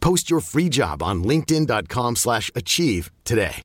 Post 0.00 0.30
your 0.30 0.40
free 0.40 0.68
job 0.68 1.02
on 1.02 1.22
linkedin.com/achieve 1.22 2.16
slash 2.16 2.50
achieve 2.54 3.10
today. 3.24 3.62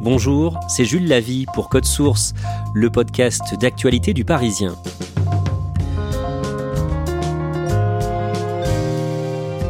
Bonjour, 0.00 0.60
c'est 0.68 0.84
Jules 0.84 1.08
Lavie 1.08 1.46
pour 1.52 1.68
Code 1.68 1.84
Source, 1.84 2.32
le 2.74 2.90
podcast 2.90 3.42
d'actualité 3.60 4.14
du 4.14 4.24
Parisien. 4.24 4.76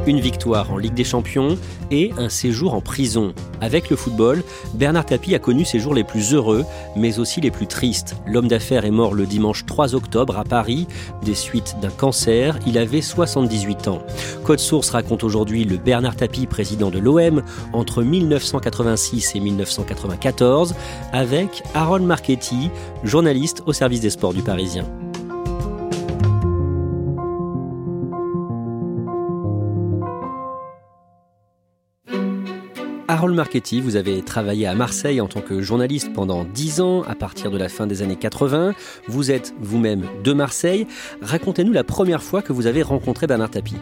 Une 0.07 0.21
victoire 0.21 0.73
en 0.73 0.79
Ligue 0.79 0.95
des 0.95 1.03
Champions 1.03 1.59
et 1.91 2.12
un 2.17 2.29
séjour 2.29 2.75
en 2.75 2.81
prison. 2.81 3.35
Avec 3.61 3.91
le 3.91 3.97
football, 3.97 4.45
Bernard 4.75 5.07
Tapie 5.07 5.35
a 5.35 5.41
connu 5.41 5.65
ses 5.65 5.81
jours 5.81 5.95
les 5.95 6.05
plus 6.05 6.33
heureux, 6.33 6.65
mais 6.95 7.19
aussi 7.19 7.41
les 7.41 7.51
plus 7.51 7.67
tristes. 7.67 8.15
L'homme 8.25 8.47
d'affaires 8.47 8.84
est 8.84 8.93
mort 8.93 9.15
le 9.15 9.27
dimanche 9.27 9.67
3 9.67 9.97
octobre 9.97 10.39
à 10.39 10.45
Paris, 10.45 10.87
des 11.25 11.34
suites 11.34 11.77
d'un 11.83 11.91
cancer. 11.91 12.57
Il 12.69 12.79
avait 12.79 13.03
78 13.03 13.89
ans. 13.89 14.01
Code 14.45 14.61
Source 14.61 14.91
raconte 14.91 15.25
aujourd'hui 15.25 15.65
le 15.65 15.77
Bernard 15.77 16.15
Tapie, 16.15 16.47
président 16.47 16.91
de 16.91 17.01
l'OM, 17.01 17.43
entre 17.73 18.05
1986 18.05 19.33
et 19.34 19.41
1994, 19.41 20.77
avec 21.12 21.65
Harold 21.75 22.05
Marchetti, 22.05 22.71
journaliste 23.03 23.65
au 23.67 23.73
service 23.73 24.01
des 24.01 24.11
sports 24.11 24.34
du 24.34 24.43
Parisien. 24.43 24.84
Harold 33.17 33.34
Marchetti, 33.34 33.81
vous 33.81 33.97
avez 33.97 34.20
travaillé 34.20 34.67
à 34.67 34.75
Marseille 34.75 35.22
en 35.22 35.27
tant 35.27 35.41
que 35.41 35.62
journaliste 35.62 36.12
pendant 36.12 36.45
10 36.45 36.83
ans, 36.83 37.03
à 37.05 37.14
partir 37.14 37.50
de 37.50 37.56
la 37.56 37.70
fin 37.70 37.86
des 37.86 38.03
années 38.03 38.17
80. 38.17 38.75
Vous 39.09 39.31
êtes 39.31 39.55
vous-même 39.59 40.05
de 40.22 40.34
Marseille. 40.34 40.86
Racontez-nous 41.22 41.72
la 41.72 41.83
première 41.83 42.22
fois 42.22 42.42
que 42.42 42.53
vous 42.53 42.67
avez 42.67 42.83
rencontré 42.83 43.27
Bernard 43.27 43.53
Tapie. 43.53 43.77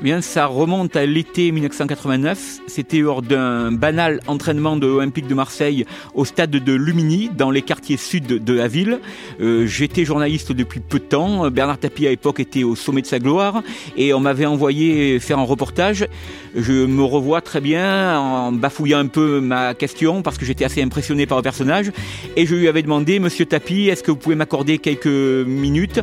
Eh 0.00 0.04
Bien, 0.04 0.20
ça 0.20 0.46
remonte 0.46 0.94
à 0.94 1.04
l'été 1.06 1.50
1989. 1.50 2.60
C'était 2.68 3.00
lors 3.00 3.20
d'un 3.20 3.72
banal 3.72 4.20
entraînement 4.28 4.76
de 4.76 4.86
l'Olympique 4.86 5.26
de 5.26 5.34
Marseille 5.34 5.86
au 6.14 6.24
stade 6.24 6.50
de 6.50 6.72
Lumini, 6.72 7.30
dans 7.36 7.50
les 7.50 7.62
quartiers 7.62 7.96
sud 7.96 8.26
de 8.26 8.52
la 8.52 8.68
ville. 8.68 9.00
Euh, 9.40 9.66
J'étais 9.66 10.04
journaliste 10.04 10.52
depuis 10.52 10.78
peu 10.78 11.00
de 11.00 11.04
temps. 11.04 11.50
Bernard 11.50 11.78
Tapie, 11.78 12.06
à 12.06 12.10
l'époque, 12.10 12.38
était 12.38 12.62
au 12.62 12.76
sommet 12.76 13.02
de 13.02 13.08
sa 13.08 13.18
gloire. 13.18 13.64
Et 13.96 14.14
on 14.14 14.20
m'avait 14.20 14.46
envoyé 14.46 15.18
faire 15.18 15.40
un 15.40 15.44
reportage. 15.44 16.06
Je 16.54 16.86
me 16.86 17.02
revois 17.02 17.40
très 17.40 17.60
bien 17.60 18.20
en 18.20 18.52
bafouillant 18.52 19.00
un 19.00 19.06
peu 19.06 19.40
ma 19.40 19.74
question 19.74 20.22
parce 20.22 20.38
que 20.38 20.44
j'étais 20.44 20.64
assez 20.64 20.80
impressionné 20.80 21.26
par 21.26 21.38
le 21.38 21.42
personnage. 21.42 21.90
Et 22.36 22.46
je 22.46 22.54
lui 22.54 22.68
avais 22.68 22.82
demandé, 22.82 23.18
Monsieur 23.18 23.46
Tapie, 23.46 23.88
est-ce 23.88 24.04
que 24.04 24.12
vous 24.12 24.16
pouvez 24.16 24.36
m'accorder 24.36 24.78
quelques 24.78 25.06
minutes? 25.06 26.00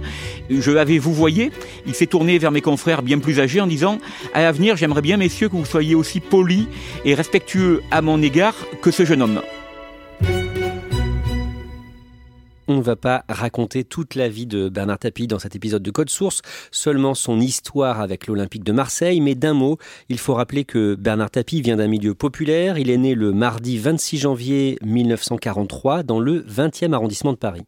Je 0.49 0.71
l'avais 0.71 0.97
vous 0.97 1.13
voyez. 1.13 1.51
Il 1.87 1.95
s'est 1.95 2.07
tourné 2.07 2.37
vers 2.39 2.51
mes 2.51 2.61
confrères 2.61 3.01
bien 3.01 3.19
plus 3.19 3.39
âgés 3.39 3.61
en 3.61 3.67
disant 3.67 3.84
à 4.33 4.41
l'avenir, 4.41 4.75
j'aimerais 4.75 5.01
bien, 5.01 5.17
messieurs, 5.17 5.49
que 5.49 5.55
vous 5.55 5.65
soyez 5.65 5.95
aussi 5.95 6.19
polis 6.19 6.67
et 7.03 7.13
respectueux 7.13 7.81
à 7.91 8.01
mon 8.01 8.21
égard 8.21 8.55
que 8.81 8.91
ce 8.91 9.05
jeune 9.05 9.21
homme. 9.21 9.41
On 12.67 12.77
ne 12.77 12.81
va 12.81 12.95
pas 12.95 13.25
raconter 13.29 13.83
toute 13.83 14.15
la 14.15 14.27
vie 14.27 14.47
de 14.47 14.69
Bernard 14.69 14.97
Tapie 14.97 15.27
dans 15.27 15.37
cet 15.37 15.55
épisode 15.55 15.83
de 15.83 15.91
Code 15.91 16.09
Source, 16.09 16.41
seulement 16.71 17.13
son 17.13 17.39
histoire 17.39 18.01
avec 18.01 18.25
l'Olympique 18.25 18.63
de 18.63 18.71
Marseille, 18.71 19.21
mais 19.21 19.35
d'un 19.35 19.53
mot, 19.53 19.77
il 20.09 20.17
faut 20.17 20.33
rappeler 20.33 20.65
que 20.65 20.95
Bernard 20.95 21.29
Tapie 21.29 21.61
vient 21.61 21.75
d'un 21.75 21.87
milieu 21.87 22.15
populaire, 22.15 22.79
il 22.79 22.89
est 22.89 22.97
né 22.97 23.13
le 23.13 23.33
mardi 23.33 23.77
26 23.77 24.17
janvier 24.17 24.79
1943 24.83 26.01
dans 26.01 26.19
le 26.19 26.41
20e 26.41 26.93
arrondissement 26.93 27.33
de 27.33 27.37
Paris. 27.37 27.65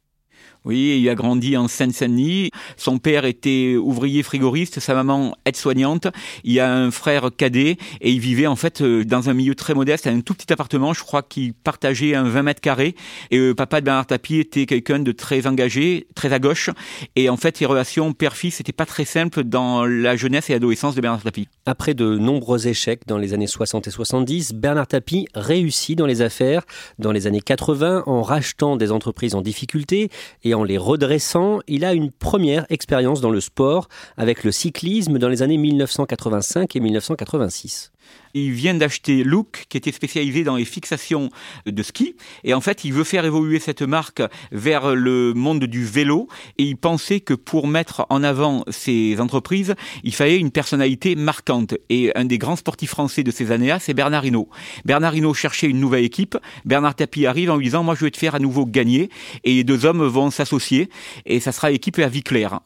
Oui, 0.67 0.99
il 0.99 1.07
a 1.07 1.15
grandi 1.15 1.55
en 1.55 1.69
Seine-Saint-Denis. 1.69 2.51
Son 2.75 2.97
père 2.97 3.23
était 3.23 3.77
ouvrier 3.77 4.21
frigoriste, 4.21 4.81
sa 4.81 4.93
maman 4.93 5.33
aide-soignante. 5.45 6.07
Il 6.43 6.59
a 6.59 6.75
un 6.75 6.91
frère 6.91 7.29
cadet 7.37 7.77
et 8.01 8.11
il 8.11 8.19
vivait 8.19 8.47
en 8.47 8.57
fait 8.57 8.81
euh, 8.81 9.05
dans 9.05 9.29
un 9.29 9.33
milieu 9.33 9.55
très 9.55 9.73
modeste, 9.73 10.07
un 10.07 10.19
tout 10.19 10.33
petit 10.33 10.51
appartement. 10.51 10.91
Je 10.91 11.03
crois 11.03 11.21
qu'il 11.21 11.53
partageait 11.53 12.15
un 12.15 12.23
20 12.23 12.43
mètres 12.43 12.59
carrés. 12.59 12.95
Et 13.31 13.37
le 13.37 13.55
papa 13.55 13.79
de 13.79 13.85
Bernard 13.85 14.07
Tapie 14.07 14.39
était 14.39 14.65
quelqu'un 14.65 14.99
de 14.99 15.13
très 15.13 15.47
engagé, 15.47 16.05
très 16.15 16.33
à 16.33 16.39
gauche. 16.39 16.69
Et 17.15 17.29
en 17.29 17.37
fait, 17.37 17.61
les 17.61 17.65
relations 17.65 18.11
père-fils 18.11 18.59
n'étaient 18.59 18.73
pas 18.73 18.85
très 18.85 19.05
simples 19.05 19.45
dans 19.45 19.85
la 19.85 20.17
jeunesse 20.17 20.49
et 20.49 20.53
l'adolescence 20.53 20.95
de 20.95 20.99
Bernard 20.99 21.23
Tapie. 21.23 21.47
Après 21.65 21.93
de 21.93 22.17
nombreux 22.17 22.67
échecs 22.67 23.03
dans 23.07 23.17
les 23.17 23.33
années 23.33 23.47
60 23.47 23.87
et 23.87 23.91
70, 23.91 24.53
Bernard 24.53 24.87
Tapie 24.87 25.27
réussit 25.33 25.97
dans 25.97 26.07
les 26.07 26.21
affaires 26.21 26.63
dans 26.99 27.13
les 27.13 27.25
années 27.25 27.39
80 27.39 28.03
en 28.05 28.21
rachetant 28.21 28.75
des 28.75 28.91
entreprises 28.91 29.33
en 29.33 29.41
difficulté 29.41 30.09
et 30.43 30.56
en 30.56 30.56
les 30.63 30.77
redressant, 30.77 31.59
il 31.67 31.85
a 31.85 31.93
une 31.93 32.11
première 32.11 32.65
expérience 32.69 33.21
dans 33.21 33.31
le 33.31 33.41
sport 33.41 33.87
avec 34.17 34.43
le 34.43 34.51
cyclisme 34.51 35.17
dans 35.19 35.29
les 35.29 35.41
années 35.41 35.57
1985 35.57 36.75
et 36.75 36.79
1986. 36.79 37.91
Il 38.39 38.51
vient 38.51 38.75
d'acheter 38.75 39.23
Look, 39.23 39.65
qui 39.67 39.77
était 39.77 39.91
spécialisé 39.91 40.43
dans 40.43 40.57
les 40.57 40.65
fixations 40.65 41.31
de 41.65 41.83
ski. 41.83 42.15
Et 42.43 42.53
en 42.53 42.61
fait, 42.61 42.85
il 42.85 42.93
veut 42.93 43.03
faire 43.03 43.25
évoluer 43.25 43.59
cette 43.59 43.81
marque 43.81 44.21
vers 44.51 44.93
le 44.95 45.33
monde 45.33 45.63
du 45.63 45.83
vélo. 45.85 46.27
Et 46.59 46.63
il 46.63 46.77
pensait 46.77 47.19
que 47.19 47.33
pour 47.33 47.67
mettre 47.67 48.05
en 48.09 48.23
avant 48.23 48.63
ces 48.69 49.19
entreprises, 49.19 49.73
il 50.03 50.13
fallait 50.13 50.37
une 50.37 50.51
personnalité 50.51 51.15
marquante. 51.15 51.73
Et 51.89 52.15
un 52.15 52.25
des 52.25 52.37
grands 52.37 52.55
sportifs 52.55 52.91
français 52.91 53.23
de 53.23 53.31
ces 53.31 53.51
années-là, 53.51 53.79
c'est 53.79 53.95
Bernard 53.95 54.25
Hinault. 54.25 54.49
Bernard 54.85 55.15
Hinault 55.15 55.33
cherchait 55.33 55.67
une 55.67 55.79
nouvelle 55.79 56.05
équipe. 56.05 56.37
Bernard 56.63 56.93
Tapie 56.93 57.25
arrive 57.25 57.49
en 57.49 57.57
lui 57.57 57.65
disant, 57.65 57.81
moi, 57.81 57.95
je 57.95 58.05
vais 58.05 58.11
te 58.11 58.17
faire 58.17 58.35
à 58.35 58.39
nouveau 58.39 58.67
gagner. 58.67 59.09
Et 59.45 59.55
les 59.55 59.63
deux 59.63 59.85
hommes 59.85 60.05
vont 60.05 60.29
s'associer. 60.29 60.89
Et 61.25 61.39
ça 61.39 61.51
sera 61.51 61.71
l'équipe 61.71 61.97
à 61.97 62.07
vie 62.07 62.23
claire. 62.23 62.59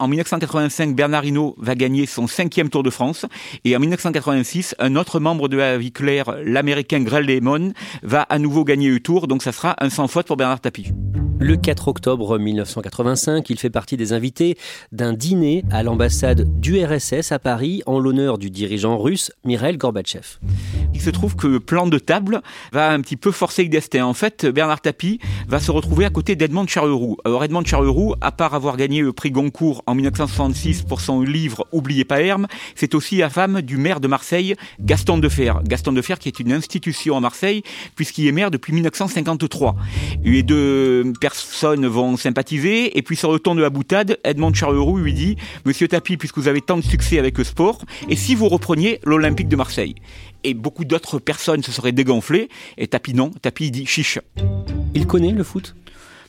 En 0.00 0.06
1985, 0.06 0.94
Bernard 0.94 1.24
Hinault 1.24 1.56
va 1.58 1.74
gagner 1.74 2.06
son 2.06 2.28
cinquième 2.28 2.70
Tour 2.70 2.84
de 2.84 2.90
France. 2.90 3.26
Et 3.64 3.74
en 3.74 3.80
1986, 3.80 4.76
un 4.78 4.94
autre 4.94 5.18
membre 5.18 5.48
de 5.48 5.56
la 5.56 5.76
vie 5.76 5.90
claire, 5.90 6.36
l'américain 6.44 7.00
Greg 7.00 7.28
Lemon, 7.28 7.72
va 8.04 8.22
à 8.22 8.38
nouveau 8.38 8.62
gagner 8.62 8.90
le 8.90 9.00
Tour. 9.00 9.26
Donc 9.26 9.42
ça 9.42 9.50
sera 9.50 9.74
un 9.80 9.90
sans 9.90 10.06
faute 10.06 10.28
pour 10.28 10.36
Bernard 10.36 10.60
Tapie. 10.60 10.92
Le 11.40 11.56
4 11.56 11.86
octobre 11.86 12.36
1985, 12.36 13.48
il 13.48 13.60
fait 13.60 13.70
partie 13.70 13.96
des 13.96 14.12
invités 14.12 14.58
d'un 14.90 15.12
dîner 15.12 15.64
à 15.70 15.84
l'ambassade 15.84 16.60
du 16.60 16.84
RSS 16.84 17.30
à 17.30 17.38
Paris 17.38 17.80
en 17.86 18.00
l'honneur 18.00 18.38
du 18.38 18.50
dirigeant 18.50 18.98
russe 18.98 19.30
Mikhail 19.44 19.76
Gorbatchev. 19.76 20.38
Il 20.94 21.00
se 21.00 21.10
trouve 21.10 21.36
que 21.36 21.46
le 21.46 21.60
plan 21.60 21.86
de 21.86 21.98
table 22.00 22.42
va 22.72 22.90
un 22.90 23.00
petit 23.00 23.16
peu 23.16 23.30
forcer 23.30 23.62
le 23.62 23.68
destin. 23.68 24.04
En 24.04 24.14
fait, 24.14 24.46
Bernard 24.46 24.80
Tapie 24.80 25.20
va 25.46 25.60
se 25.60 25.70
retrouver 25.70 26.04
à 26.04 26.10
côté 26.10 26.34
d'Edmond 26.34 26.66
Charleroux. 26.66 27.18
Alors 27.24 27.44
Edmond 27.44 27.64
Charleroux, 27.64 28.16
à 28.20 28.32
part 28.32 28.54
avoir 28.54 28.76
gagné 28.76 29.00
le 29.00 29.12
prix 29.12 29.30
Goncourt 29.30 29.84
en 29.88 29.94
1966 29.94 30.82
pour 30.82 31.00
son 31.00 31.22
livre 31.22 31.66
Oubliez 31.72 32.04
pas 32.04 32.20
Herme, 32.20 32.46
c'est 32.74 32.94
aussi 32.94 33.16
la 33.16 33.30
femme 33.30 33.62
du 33.62 33.78
maire 33.78 34.00
de 34.00 34.08
Marseille, 34.08 34.54
Gaston 34.80 35.18
Defer. 35.18 35.54
Gaston 35.64 35.92
Defer 35.92 36.14
qui 36.20 36.28
est 36.28 36.38
une 36.40 36.52
institution 36.52 37.16
à 37.16 37.20
Marseille 37.20 37.62
puisqu'il 37.96 38.26
est 38.26 38.32
maire 38.32 38.50
depuis 38.50 38.72
1953. 38.74 39.76
Les 40.22 40.42
deux 40.42 41.12
personnes 41.20 41.86
vont 41.86 42.16
sympathiser 42.16 42.96
et 42.98 43.02
puis 43.02 43.16
sur 43.16 43.32
le 43.32 43.38
ton 43.38 43.54
de 43.54 43.62
la 43.62 43.70
boutade, 43.70 44.18
Edmond 44.24 44.52
Charleroux 44.52 44.98
lui 44.98 45.14
dit 45.14 45.36
Monsieur 45.64 45.88
Tapie, 45.88 46.16
puisque 46.16 46.36
vous 46.36 46.48
avez 46.48 46.60
tant 46.60 46.76
de 46.76 46.82
succès 46.82 47.18
avec 47.18 47.38
le 47.38 47.44
sport, 47.44 47.84
et 48.08 48.16
si 48.16 48.34
vous 48.34 48.48
repreniez 48.48 49.00
l'Olympique 49.04 49.48
de 49.48 49.56
Marseille? 49.56 49.94
Et 50.44 50.54
beaucoup 50.54 50.84
d'autres 50.84 51.18
personnes 51.18 51.62
se 51.62 51.72
seraient 51.72 51.92
dégonflées. 51.92 52.48
Et 52.76 52.86
Tapi 52.86 53.14
non, 53.14 53.30
Tapi 53.42 53.70
dit 53.70 53.86
chiche. 53.86 54.18
Il 54.94 55.06
connaît 55.06 55.32
le 55.32 55.42
foot? 55.42 55.74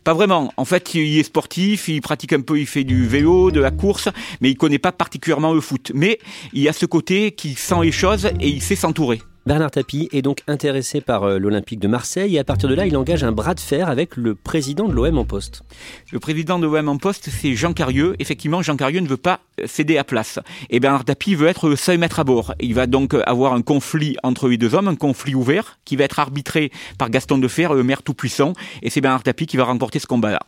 Pas 0.03 0.13
vraiment. 0.13 0.53
En 0.57 0.65
fait, 0.65 0.93
il 0.95 1.19
est 1.19 1.23
sportif, 1.23 1.87
il 1.87 2.01
pratique 2.01 2.33
un 2.33 2.41
peu, 2.41 2.59
il 2.59 2.67
fait 2.67 2.83
du 2.83 3.07
vélo, 3.07 3.51
de 3.51 3.59
la 3.59 3.71
course, 3.71 4.09
mais 4.41 4.49
il 4.49 4.55
connaît 4.55 4.79
pas 4.79 4.91
particulièrement 4.91 5.53
le 5.53 5.61
foot. 5.61 5.91
Mais 5.93 6.19
il 6.53 6.67
a 6.67 6.73
ce 6.73 6.85
côté 6.85 7.31
qui 7.31 7.55
sent 7.55 7.81
les 7.83 7.91
choses 7.91 8.27
et 8.39 8.49
il 8.49 8.61
sait 8.61 8.75
s'entourer. 8.75 9.21
Bernard 9.49 9.71
Tapie 9.71 10.09
est 10.11 10.21
donc 10.21 10.43
intéressé 10.45 11.01
par 11.01 11.23
euh, 11.23 11.39
l'Olympique 11.39 11.79
de 11.79 11.87
Marseille 11.87 12.35
et 12.35 12.39
à 12.39 12.43
partir 12.43 12.69
de 12.69 12.75
là, 12.75 12.85
il 12.85 12.95
engage 12.95 13.23
un 13.23 13.31
bras 13.31 13.55
de 13.55 13.59
fer 13.59 13.89
avec 13.89 14.15
le 14.15 14.35
président 14.35 14.87
de 14.87 14.93
l'OM 14.93 15.17
en 15.17 15.25
poste. 15.25 15.63
Le 16.11 16.19
président 16.19 16.59
de 16.59 16.67
l'OM 16.67 16.87
en 16.87 16.97
poste, 16.97 17.29
c'est 17.31 17.55
Jean 17.55 17.73
Carieux. 17.73 18.15
Effectivement, 18.19 18.61
Jean 18.61 18.77
Carieux 18.77 18.99
ne 18.99 19.07
veut 19.07 19.17
pas 19.17 19.39
céder 19.65 19.97
à 19.97 20.03
place. 20.03 20.37
Et 20.69 20.79
Bernard 20.79 21.03
Tapie 21.03 21.33
veut 21.33 21.47
être 21.47 21.67
le 21.67 21.75
seul 21.75 21.97
maître 21.97 22.19
à 22.19 22.23
bord. 22.23 22.53
Il 22.59 22.75
va 22.75 22.85
donc 22.85 23.15
avoir 23.25 23.53
un 23.53 23.63
conflit 23.63 24.17
entre 24.21 24.49
les 24.49 24.57
deux 24.57 24.75
hommes, 24.75 24.87
un 24.87 24.95
conflit 24.95 25.33
ouvert, 25.33 25.79
qui 25.83 25.95
va 25.95 26.03
être 26.03 26.19
arbitré 26.19 26.71
par 26.99 27.09
Gaston 27.09 27.39
Defer, 27.39 27.69
le 27.73 27.81
maire 27.81 28.03
tout-puissant. 28.03 28.53
Et 28.83 28.91
c'est 28.91 29.01
Bernard 29.01 29.23
Tapie 29.23 29.47
qui 29.47 29.57
va 29.57 29.63
remporter 29.63 29.97
ce 29.97 30.05
combat-là. 30.05 30.41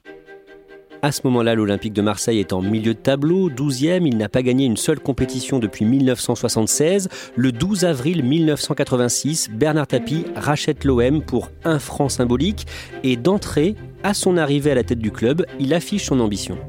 À 1.03 1.11
ce 1.11 1.21
moment-là, 1.23 1.55
l'Olympique 1.55 1.93
de 1.93 2.03
Marseille 2.03 2.39
est 2.39 2.53
en 2.53 2.61
milieu 2.61 2.93
de 2.93 2.99
tableau, 2.99 3.49
12e. 3.49 4.05
Il 4.05 4.17
n'a 4.17 4.29
pas 4.29 4.43
gagné 4.43 4.65
une 4.65 4.77
seule 4.77 4.99
compétition 4.99 5.57
depuis 5.57 5.83
1976. 5.83 7.09
Le 7.35 7.51
12 7.51 7.85
avril 7.85 8.23
1986, 8.23 9.49
Bernard 9.51 9.87
Tapie 9.87 10.25
rachète 10.35 10.83
l'OM 10.83 11.23
pour 11.23 11.49
un 11.63 11.79
franc 11.79 12.07
symbolique. 12.07 12.67
Et 13.03 13.15
d'entrée, 13.15 13.75
à 14.03 14.13
son 14.13 14.37
arrivée 14.37 14.69
à 14.69 14.75
la 14.75 14.83
tête 14.83 14.99
du 14.99 15.11
club, 15.11 15.43
il 15.59 15.73
affiche 15.73 16.05
son 16.05 16.19
ambition. 16.19 16.59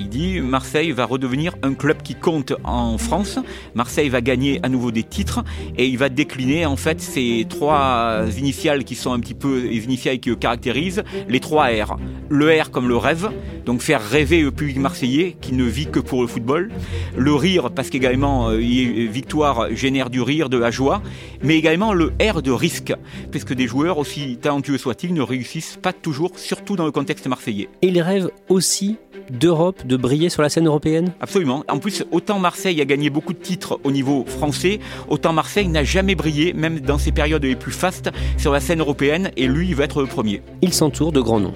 Il 0.00 0.08
dit 0.08 0.40
Marseille 0.40 0.92
va 0.92 1.04
redevenir 1.04 1.56
un 1.62 1.74
club 1.74 2.00
qui 2.02 2.14
compte 2.14 2.54
en 2.64 2.96
France. 2.96 3.38
Marseille 3.74 4.08
va 4.08 4.22
gagner 4.22 4.58
à 4.62 4.70
nouveau 4.70 4.92
des 4.92 5.02
titres 5.02 5.44
et 5.76 5.86
il 5.86 5.98
va 5.98 6.08
décliner 6.08 6.64
en 6.64 6.76
fait 6.76 7.02
ces 7.02 7.46
trois 7.48 8.22
initiales 8.38 8.84
qui 8.84 8.94
sont 8.94 9.12
un 9.12 9.20
petit 9.20 9.34
peu 9.34 9.60
les 9.60 9.84
initiales 9.84 10.18
qui 10.18 10.34
caractérisent, 10.36 11.02
les 11.28 11.40
trois 11.40 11.66
R. 11.66 11.98
Le 12.30 12.62
R 12.62 12.70
comme 12.70 12.88
le 12.88 12.96
rêve, 12.96 13.30
donc 13.70 13.82
faire 13.82 14.02
rêver 14.02 14.42
le 14.42 14.50
public 14.50 14.78
marseillais 14.78 15.36
qui 15.40 15.52
ne 15.52 15.62
vit 15.62 15.86
que 15.86 16.00
pour 16.00 16.22
le 16.22 16.26
football. 16.26 16.72
Le 17.16 17.32
rire 17.34 17.70
parce 17.70 17.88
qu'également 17.88 18.50
euh, 18.50 18.56
victoire 18.56 19.72
génère 19.76 20.10
du 20.10 20.20
rire, 20.20 20.48
de 20.48 20.56
la 20.56 20.72
joie, 20.72 21.02
mais 21.40 21.56
également 21.56 21.92
le 21.92 22.12
R 22.20 22.42
de 22.42 22.50
risque, 22.50 22.92
puisque 23.30 23.52
des 23.52 23.68
joueurs 23.68 23.98
aussi 23.98 24.38
talentueux 24.38 24.76
soient-ils 24.76 25.14
ne 25.14 25.22
réussissent 25.22 25.78
pas 25.80 25.92
toujours, 25.92 26.32
surtout 26.34 26.74
dans 26.74 26.84
le 26.84 26.90
contexte 26.90 27.28
marseillais. 27.28 27.68
Et 27.82 27.86
il 27.86 28.02
rêve 28.02 28.30
aussi 28.48 28.96
d'Europe, 29.30 29.86
de 29.86 29.96
briller 29.96 30.30
sur 30.30 30.42
la 30.42 30.48
scène 30.48 30.66
européenne? 30.66 31.12
Absolument. 31.20 31.62
En 31.68 31.78
plus, 31.78 32.04
autant 32.10 32.40
Marseille 32.40 32.80
a 32.80 32.84
gagné 32.84 33.08
beaucoup 33.08 33.34
de 33.34 33.38
titres 33.38 33.78
au 33.84 33.92
niveau 33.92 34.24
français, 34.26 34.80
autant 35.08 35.32
Marseille 35.32 35.68
n'a 35.68 35.84
jamais 35.84 36.16
brillé, 36.16 36.54
même 36.54 36.80
dans 36.80 36.98
ses 36.98 37.12
périodes 37.12 37.44
les 37.44 37.54
plus 37.54 37.70
fastes, 37.70 38.10
sur 38.36 38.52
la 38.52 38.58
scène 38.58 38.80
européenne, 38.80 39.30
et 39.36 39.46
lui, 39.46 39.68
il 39.68 39.76
va 39.76 39.84
être 39.84 40.00
le 40.00 40.08
premier. 40.08 40.42
Il 40.60 40.72
s'entoure 40.72 41.12
de 41.12 41.20
grands 41.20 41.38
noms. 41.38 41.54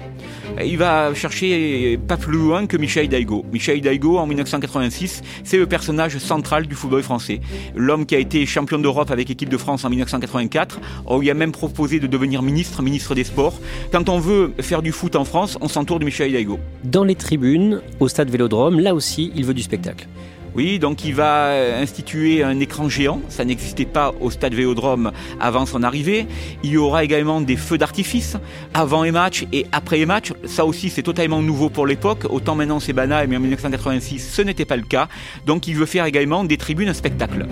Il 0.63 0.77
va 0.77 1.13
chercher 1.13 1.97
pas 2.07 2.15
plus 2.15 2.37
loin 2.37 2.65
que 2.65 2.77
Michel 2.77 3.05
Hidalgo. 3.05 3.45
Michel 3.51 3.77
Hidalgo, 3.77 4.17
en 4.17 4.25
1986, 4.25 5.21
c'est 5.43 5.57
le 5.57 5.65
personnage 5.65 6.17
central 6.17 6.65
du 6.65 6.75
football 6.75 7.03
français. 7.03 7.41
L'homme 7.75 8.05
qui 8.05 8.15
a 8.15 8.19
été 8.19 8.45
champion 8.45 8.79
d'Europe 8.79 9.11
avec 9.11 9.27
l'équipe 9.27 9.49
de 9.49 9.57
France 9.57 9.83
en 9.83 9.89
1984. 9.89 10.79
On 11.05 11.19
lui 11.19 11.29
a 11.29 11.33
même 11.33 11.51
proposé 11.51 11.99
de 11.99 12.07
devenir 12.07 12.41
ministre, 12.41 12.81
ministre 12.81 13.15
des 13.15 13.25
Sports. 13.25 13.59
Quand 13.91 14.07
on 14.07 14.19
veut 14.19 14.53
faire 14.59 14.81
du 14.81 14.91
foot 14.91 15.15
en 15.15 15.25
France, 15.25 15.57
on 15.59 15.67
s'entoure 15.67 15.99
de 15.99 16.05
Michel 16.05 16.29
Hidalgo. 16.29 16.59
Dans 16.83 17.03
les 17.03 17.15
tribunes, 17.15 17.81
au 17.99 18.07
stade 18.07 18.29
Vélodrome, 18.29 18.79
là 18.79 18.95
aussi, 18.95 19.31
il 19.35 19.45
veut 19.45 19.53
du 19.53 19.63
spectacle. 19.63 20.07
Oui, 20.55 20.79
donc 20.79 21.03
il 21.03 21.13
va 21.13 21.75
instituer 21.81 22.41
un 22.41 22.59
écran 22.61 22.87
géant. 22.87 23.21
Ça 23.27 23.43
n'existait 23.43 23.85
pas 23.85 24.13
au 24.21 24.31
stade 24.31 24.53
Vélodrome 24.53 25.11
avant 25.39 25.65
son 25.65 25.83
arrivée. 25.83 26.27
Il 26.63 26.69
y 26.69 26.77
aura 26.77 27.03
également 27.03 27.41
des 27.41 27.57
feux 27.57 27.77
d'artifice 27.77 28.37
avant 28.73 29.03
les 29.03 29.11
matchs 29.11 29.45
et 29.51 29.65
après 29.73 29.97
les 29.97 30.05
matchs. 30.05 30.31
Ça 30.45 30.65
aussi, 30.65 30.89
c'est 30.89 31.03
totalement 31.03 31.41
nouveau 31.41 31.69
pour 31.69 31.85
l'époque. 31.85 32.25
Autant 32.29 32.55
maintenant 32.55 32.79
c'est 32.79 32.93
banal, 32.93 33.27
mais 33.27 33.35
en 33.35 33.41
1986, 33.41 34.19
ce 34.19 34.41
n'était 34.41 34.65
pas 34.65 34.77
le 34.77 34.83
cas. 34.83 35.09
Donc 35.45 35.67
il 35.67 35.75
veut 35.75 35.85
faire 35.85 36.05
également 36.05 36.45
des 36.45 36.57
tribunes 36.57 36.93
spectacle. 36.93 37.45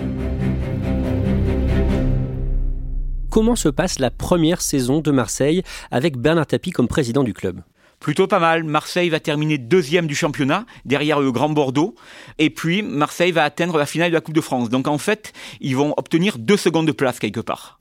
Comment 3.29 3.55
se 3.55 3.67
passe 3.67 3.99
la 3.99 4.11
première 4.11 4.61
saison 4.61 5.01
de 5.01 5.11
Marseille 5.11 5.63
avec 5.91 6.17
Bernard 6.17 6.47
Tapie 6.47 6.71
comme 6.71 6.87
président 6.87 7.23
du 7.23 7.33
club? 7.33 7.61
Plutôt 8.03 8.27
pas 8.27 8.39
mal. 8.39 8.65
Marseille 8.65 9.07
va 9.07 9.21
terminer 9.21 9.57
deuxième 9.57 10.07
du 10.07 10.13
championnat, 10.13 10.65
derrière 10.83 11.21
le 11.21 11.31
Grand 11.31 11.47
Bordeaux. 11.47 11.95
Et 12.37 12.49
puis, 12.49 12.81
Marseille 12.81 13.31
va 13.31 13.45
atteindre 13.45 13.77
la 13.77 13.85
finale 13.85 14.09
de 14.09 14.13
la 14.13 14.19
Coupe 14.19 14.35
de 14.35 14.41
France. 14.41 14.69
Donc, 14.69 14.89
en 14.89 14.97
fait, 14.97 15.31
ils 15.61 15.77
vont 15.77 15.93
obtenir 15.95 16.37
deux 16.37 16.57
secondes 16.57 16.85
de 16.85 16.91
place 16.91 17.17
quelque 17.17 17.39
part. 17.39 17.79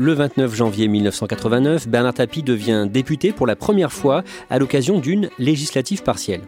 Le 0.00 0.12
29 0.12 0.54
janvier 0.54 0.86
1989, 0.86 1.88
Bernard 1.88 2.14
Tapie 2.14 2.44
devient 2.44 2.86
député 2.88 3.32
pour 3.32 3.48
la 3.48 3.56
première 3.56 3.92
fois 3.92 4.22
à 4.48 4.60
l'occasion 4.60 5.00
d'une 5.00 5.28
législative 5.40 6.04
partielle. 6.04 6.42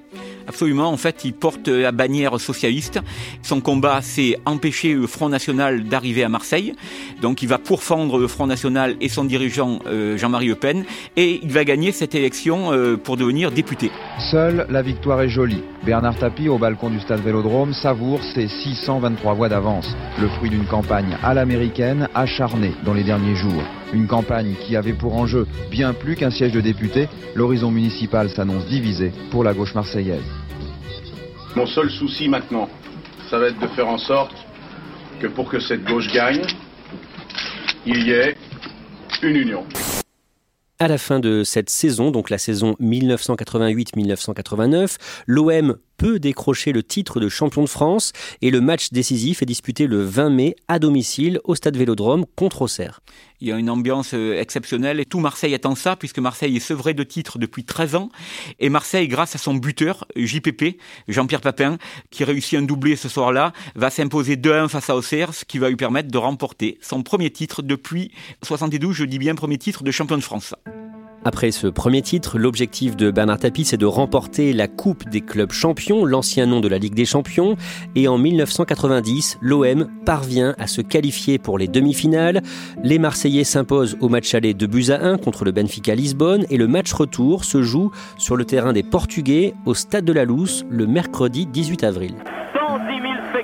Absolument, 0.47 0.89
en 0.91 0.97
fait, 0.97 1.25
il 1.25 1.33
porte 1.33 1.67
la 1.67 1.91
bannière 1.91 2.39
socialiste. 2.41 3.01
Son 3.43 3.61
combat, 3.61 4.01
c'est 4.03 4.37
empêcher 4.47 4.95
le 4.95 5.09
Front 5.09 5.29
National 5.29 5.85
d'arriver 5.85 6.23
à 6.23 6.29
Marseille. 6.29 6.75
Donc 7.23 7.43
il 7.43 7.49
va 7.49 7.59
pourfendre 7.59 8.19
le 8.19 8.29
Front 8.29 8.47
National 8.47 8.95
et 9.01 9.09
son 9.09 9.25
dirigeant 9.25 9.81
euh, 9.87 10.17
Jean-Marie 10.17 10.49
Le 10.49 10.55
Pen 10.55 10.85
et 11.17 11.41
il 11.43 11.51
va 11.51 11.65
gagner 11.65 11.91
cette 11.91 12.15
élection 12.15 12.73
euh, 12.73 12.97
pour 12.97 13.17
devenir 13.17 13.51
député. 13.51 13.91
Seule 14.31 14.67
la 14.71 14.83
victoire 14.83 15.23
est 15.23 15.29
jolie. 15.29 15.63
Bernard 15.85 16.19
Tapie, 16.19 16.49
au 16.49 16.59
balcon 16.59 16.91
du 16.91 17.01
stade 17.01 17.21
Vélodrome, 17.21 17.73
savoure 17.73 18.23
ses 18.35 18.49
623 18.49 19.35
voix 19.35 19.49
d'avance, 19.49 19.89
le 20.21 20.29
fruit 20.29 20.51
d'une 20.51 20.67
campagne 20.67 21.17
à 21.23 21.33
l'américaine 21.33 22.09
acharnée 22.15 22.75
dans 22.85 22.95
les 22.95 23.05
derniers 23.05 23.35
jours. 23.35 23.40
Une 23.93 24.07
campagne 24.07 24.55
qui 24.67 24.77
avait 24.77 24.93
pour 24.93 25.17
enjeu 25.17 25.47
bien 25.71 25.95
plus 25.95 26.17
qu'un 26.17 26.31
siège 26.31 26.53
de 26.53 26.61
député, 26.61 27.09
l'horizon 27.35 27.71
municipal 27.71 28.29
s'annonce 28.29 28.67
divisé 28.67 29.13
pour 29.31 29.45
la 29.45 29.55
gauche 29.55 29.75
marseillaise. 29.75 30.21
Mon 31.57 31.67
seul 31.67 31.91
souci 31.91 32.29
maintenant, 32.29 32.69
ça 33.29 33.39
va 33.39 33.49
être 33.49 33.59
de 33.59 33.67
faire 33.69 33.89
en 33.89 33.99
sorte 33.99 34.35
que 35.21 35.27
pour 35.27 35.49
que 35.49 35.59
cette 35.61 35.85
gauche 35.85 36.09
gagne, 36.13 36.43
il 37.87 38.07
y 38.07 38.13
ait 38.13 38.37
une 39.23 39.37
union. 39.37 39.65
À 40.79 40.89
la 40.89 40.97
fin 40.97 41.21
de 41.21 41.45
cette 41.45 41.69
saison, 41.69 42.11
donc 42.11 42.31
la 42.31 42.39
saison 42.39 42.75
1988-1989, 42.81 44.97
l'OM 45.27 45.77
peut 46.01 46.19
décrocher 46.19 46.73
le 46.73 46.83
titre 46.83 47.21
de 47.21 47.29
champion 47.29 47.63
de 47.63 47.69
France 47.69 48.15
et 48.41 48.51
le 48.51 48.63
match 48.63 48.91
décisif 48.91 49.43
est 49.43 49.47
disputé 49.47 49.87
le 49.87 50.03
20 50.03 50.31
mai 50.31 50.57
à 50.67 50.79
domicile 50.79 51.41
au 51.45 51.55
stade 51.55 51.77
Vélodrome 51.77 52.25
contre 52.37 52.63
Auxerre. 52.63 53.01
Il 53.43 53.49
y 53.49 53.53
a 53.53 53.59
une 53.59 53.69
ambiance 53.69 54.15
euh, 54.15 54.41
exceptionnelle 54.41 54.99
et 54.99 55.05
tout 55.05 55.21
Marseille 55.21 55.55
attend 55.55 55.75
ça 55.75 55.97
puisque 55.97 56.19
Marseille 56.19 56.57
est 56.57 56.61
sevré 56.61 56.95
de 56.95 57.03
titres 57.03 57.39
depuis 57.39 57.65
13 57.65 57.97
ans 57.97 58.09
et 58.61 58.71
Marseille 58.71 59.09
grâce 59.09 59.35
à 59.35 59.39
son 59.39 59.53
buteur 59.53 60.07
JPP, 60.17 60.79
Jean-Pierre 61.07 61.43
Papin, 61.43 61.77
qui 62.11 62.25
réussit 62.25 62.59
un 62.59 62.63
doublé 62.63 62.97
ce 62.97 63.11
soir-là, 63.11 63.53
va 63.75 63.91
s'imposer 63.91 64.37
2-1 64.37 64.69
face 64.69 64.89
à 64.89 64.97
Auxerre, 64.97 65.35
ce 65.35 65.45
qui 65.45 65.59
va 65.59 65.69
lui 65.69 65.77
permettre 65.77 66.11
de 66.11 66.17
remporter 66.17 66.79
son 66.81 67.03
premier 67.03 67.31
titre 67.31 67.61
depuis 67.61 68.11
72, 68.43 68.97
je 68.97 69.05
dis 69.05 69.19
bien 69.19 69.35
premier 69.35 69.59
titre 69.59 69.85
de 69.85 69.91
champion 69.91 70.17
de 70.17 70.23
France. 70.23 70.55
Après 71.23 71.51
ce 71.51 71.67
premier 71.67 72.01
titre, 72.01 72.39
l'objectif 72.39 72.97
de 72.97 73.11
Bernard 73.11 73.41
Tapie, 73.41 73.67
c'est 73.67 73.77
de 73.77 73.85
remporter 73.85 74.55
la 74.55 74.69
Coupe 74.69 75.07
des 75.11 75.21
clubs 75.21 75.53
champions, 75.53 76.07
l'ancien 76.07 76.47
nom 76.47 76.61
de 76.61 76.69
la 76.69 76.79
Ligue 76.79 76.95
des 76.95 77.05
champions. 77.05 77.57
Et 77.95 78.09
en 78.09 78.17
1990, 78.17 79.39
l'OM 79.43 79.87
parvient 80.07 80.55
à 80.59 80.67
se 80.67 80.81
qualifier 80.81 81.39
pour 81.39 81.59
les 81.59 81.69
demi-finales. 81.69 82.43
Les 82.83 82.99
Marseillais 82.99 83.45
s'imposent 83.45 83.99
au 84.01 84.09
match 84.09 84.35
aller 84.35 84.55
de 84.55 84.67
buts 84.67 84.91
à 84.91 85.05
1 85.05 85.19
contre 85.19 85.45
le 85.45 85.53
Benfica 85.53 85.95
Lisbonne 85.95 86.47
et 86.49 86.57
le 86.57 86.67
match 86.67 86.93
retour 86.93 87.45
se 87.45 87.61
joue 87.61 87.91
sur 88.17 88.37
le 88.37 88.47
terrain 88.47 88.73
des 88.73 88.83
Portugais 88.83 89.53
au 89.67 89.75
Stade 89.75 90.07
de 90.07 90.15
la 90.15 90.25
Lousse 90.25 90.65
le 90.71 90.87
mercredi 90.87 91.47
18 91.47 91.85
avril. 91.85 92.15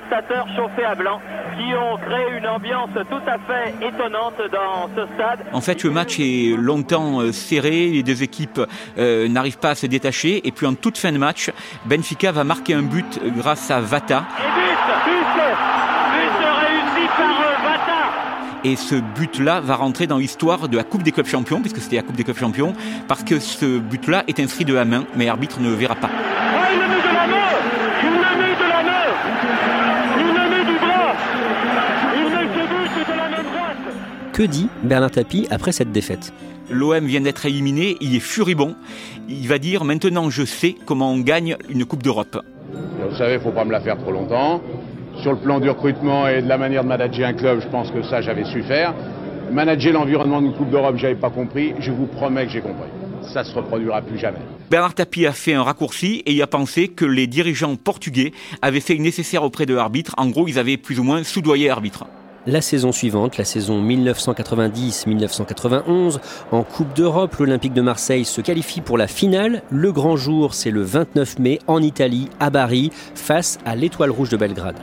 110 0.07 0.09
000 0.09 0.17
spectateurs 0.17 0.47
chauffés 0.55 0.85
à 0.85 0.95
blanc 0.95 1.19
qui 1.57 1.73
ont 1.75 1.97
créé 1.97 2.37
une 2.37 2.47
ambiance 2.47 2.89
tout 3.09 3.21
à 3.27 3.37
fait 3.39 3.73
étonnante 3.85 4.35
dans 4.51 4.89
ce 4.95 5.07
stade. 5.13 5.39
En 5.53 5.61
fait, 5.61 5.83
le 5.83 5.89
match 5.89 6.19
est 6.19 6.55
longtemps 6.57 7.21
euh, 7.21 7.31
serré, 7.31 7.89
les 7.89 8.03
deux 8.03 8.23
équipes 8.23 8.61
euh, 8.97 9.27
n'arrivent 9.27 9.57
pas 9.57 9.71
à 9.71 9.75
se 9.75 9.87
détacher, 9.87 10.47
et 10.47 10.51
puis 10.51 10.65
en 10.65 10.75
toute 10.75 10.97
fin 10.97 11.11
de 11.11 11.17
match, 11.17 11.51
Benfica 11.85 12.31
va 12.31 12.43
marquer 12.43 12.73
un 12.73 12.83
but 12.83 13.19
grâce 13.37 13.71
à 13.71 13.81
Vata. 13.81 14.25
Et 14.37 14.43
but, 14.43 14.77
but, 15.05 15.21
but 15.35 16.37
réussi 16.61 17.07
par 17.17 17.71
Vata. 17.71 18.61
Et 18.63 18.75
ce 18.75 18.95
but-là 18.95 19.61
va 19.61 19.75
rentrer 19.75 20.07
dans 20.07 20.17
l'histoire 20.17 20.67
de 20.67 20.77
la 20.77 20.83
Coupe 20.83 21.03
des 21.03 21.11
clubs 21.11 21.27
champions, 21.27 21.61
puisque 21.61 21.79
c'était 21.79 21.97
la 21.97 22.03
Coupe 22.03 22.15
des 22.15 22.23
clubs 22.23 22.37
champions, 22.37 22.73
parce 23.07 23.23
que 23.23 23.39
ce 23.39 23.79
but-là 23.79 24.23
est 24.27 24.39
inscrit 24.39 24.65
de 24.65 24.73
la 24.73 24.85
main, 24.85 25.05
mais 25.15 25.25
l'arbitre 25.25 25.59
ne 25.59 25.69
le 25.69 25.75
verra 25.75 25.95
pas. 25.95 26.09
Que 34.37 34.43
dit 34.43 34.69
Bernard 34.83 35.09
Tapie 35.09 35.47
après 35.49 35.71
cette 35.71 35.91
défaite 35.91 36.31
L'OM 36.69 37.03
vient 37.07 37.21
d'être 37.21 37.47
éliminé, 37.47 37.97
il 38.01 38.15
est 38.15 38.19
furibond. 38.19 38.75
Il 39.27 39.47
va 39.47 39.57
dire 39.57 39.83
maintenant 39.83 40.29
je 40.29 40.45
sais 40.45 40.75
comment 40.85 41.11
on 41.11 41.17
gagne 41.17 41.57
une 41.69 41.85
Coupe 41.85 42.03
d'Europe. 42.03 42.37
Vous 42.71 43.17
savez, 43.17 43.33
il 43.33 43.37
ne 43.37 43.41
faut 43.41 43.51
pas 43.51 43.65
me 43.65 43.71
la 43.71 43.81
faire 43.81 43.97
trop 43.97 44.11
longtemps. 44.11 44.61
Sur 45.23 45.31
le 45.31 45.39
plan 45.39 45.59
du 45.59 45.67
recrutement 45.67 46.27
et 46.27 46.43
de 46.43 46.47
la 46.47 46.59
manière 46.59 46.83
de 46.83 46.87
manager 46.87 47.27
un 47.27 47.33
club, 47.33 47.61
je 47.63 47.67
pense 47.69 47.89
que 47.89 48.03
ça, 48.03 48.21
j'avais 48.21 48.43
su 48.45 48.61
faire. 48.61 48.93
Manager 49.51 49.93
l'environnement 49.93 50.39
d'une 50.39 50.53
Coupe 50.53 50.69
d'Europe, 50.69 50.97
j'avais 50.97 51.15
pas 51.15 51.31
compris. 51.31 51.73
Je 51.79 51.89
vous 51.89 52.05
promets 52.05 52.45
que 52.45 52.51
j'ai 52.51 52.61
compris. 52.61 52.89
Ça 53.33 53.43
se 53.43 53.55
reproduira 53.55 54.03
plus 54.03 54.19
jamais. 54.19 54.37
Bernard 54.69 54.93
Tapie 54.93 55.25
a 55.25 55.31
fait 55.31 55.55
un 55.55 55.63
raccourci 55.63 56.21
et 56.27 56.33
il 56.33 56.41
a 56.43 56.47
pensé 56.47 56.89
que 56.89 57.05
les 57.05 57.25
dirigeants 57.25 57.75
portugais 57.75 58.33
avaient 58.61 58.81
fait 58.81 58.93
le 58.93 59.01
nécessaire 59.01 59.41
auprès 59.41 59.65
de 59.65 59.73
l'arbitre. 59.73 60.13
En 60.19 60.27
gros, 60.27 60.47
ils 60.47 60.59
avaient 60.59 60.77
plus 60.77 60.99
ou 60.99 61.03
moins 61.03 61.23
soudoyé 61.23 61.69
l'arbitre. 61.69 62.05
La 62.49 62.61
saison 62.61 62.93
suivante, 62.93 63.35
la 63.35 63.43
saison 63.43 63.83
1990-1991, 63.83 66.19
en 66.53 66.63
Coupe 66.63 66.95
d'Europe, 66.95 67.35
l'Olympique 67.35 67.73
de 67.73 67.81
Marseille 67.81 68.23
se 68.23 68.39
qualifie 68.39 68.79
pour 68.79 68.97
la 68.97 69.07
finale. 69.07 69.63
Le 69.69 69.91
grand 69.91 70.15
jour, 70.15 70.53
c'est 70.53 70.71
le 70.71 70.81
29 70.81 71.39
mai 71.39 71.59
en 71.67 71.81
Italie, 71.81 72.29
à 72.39 72.49
Bari, 72.49 72.89
face 73.15 73.59
à 73.65 73.75
l'Étoile 73.75 74.11
Rouge 74.11 74.29
de 74.29 74.37
Belgrade. 74.37 74.77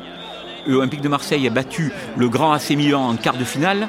L'Olympique 0.66 1.00
de 1.00 1.09
Marseille 1.09 1.47
a 1.47 1.50
battu 1.50 1.90
le 2.18 2.28
grand 2.28 2.52
AC 2.52 2.73
en 2.94 3.16
quart 3.16 3.38
de 3.38 3.44
finale. 3.44 3.88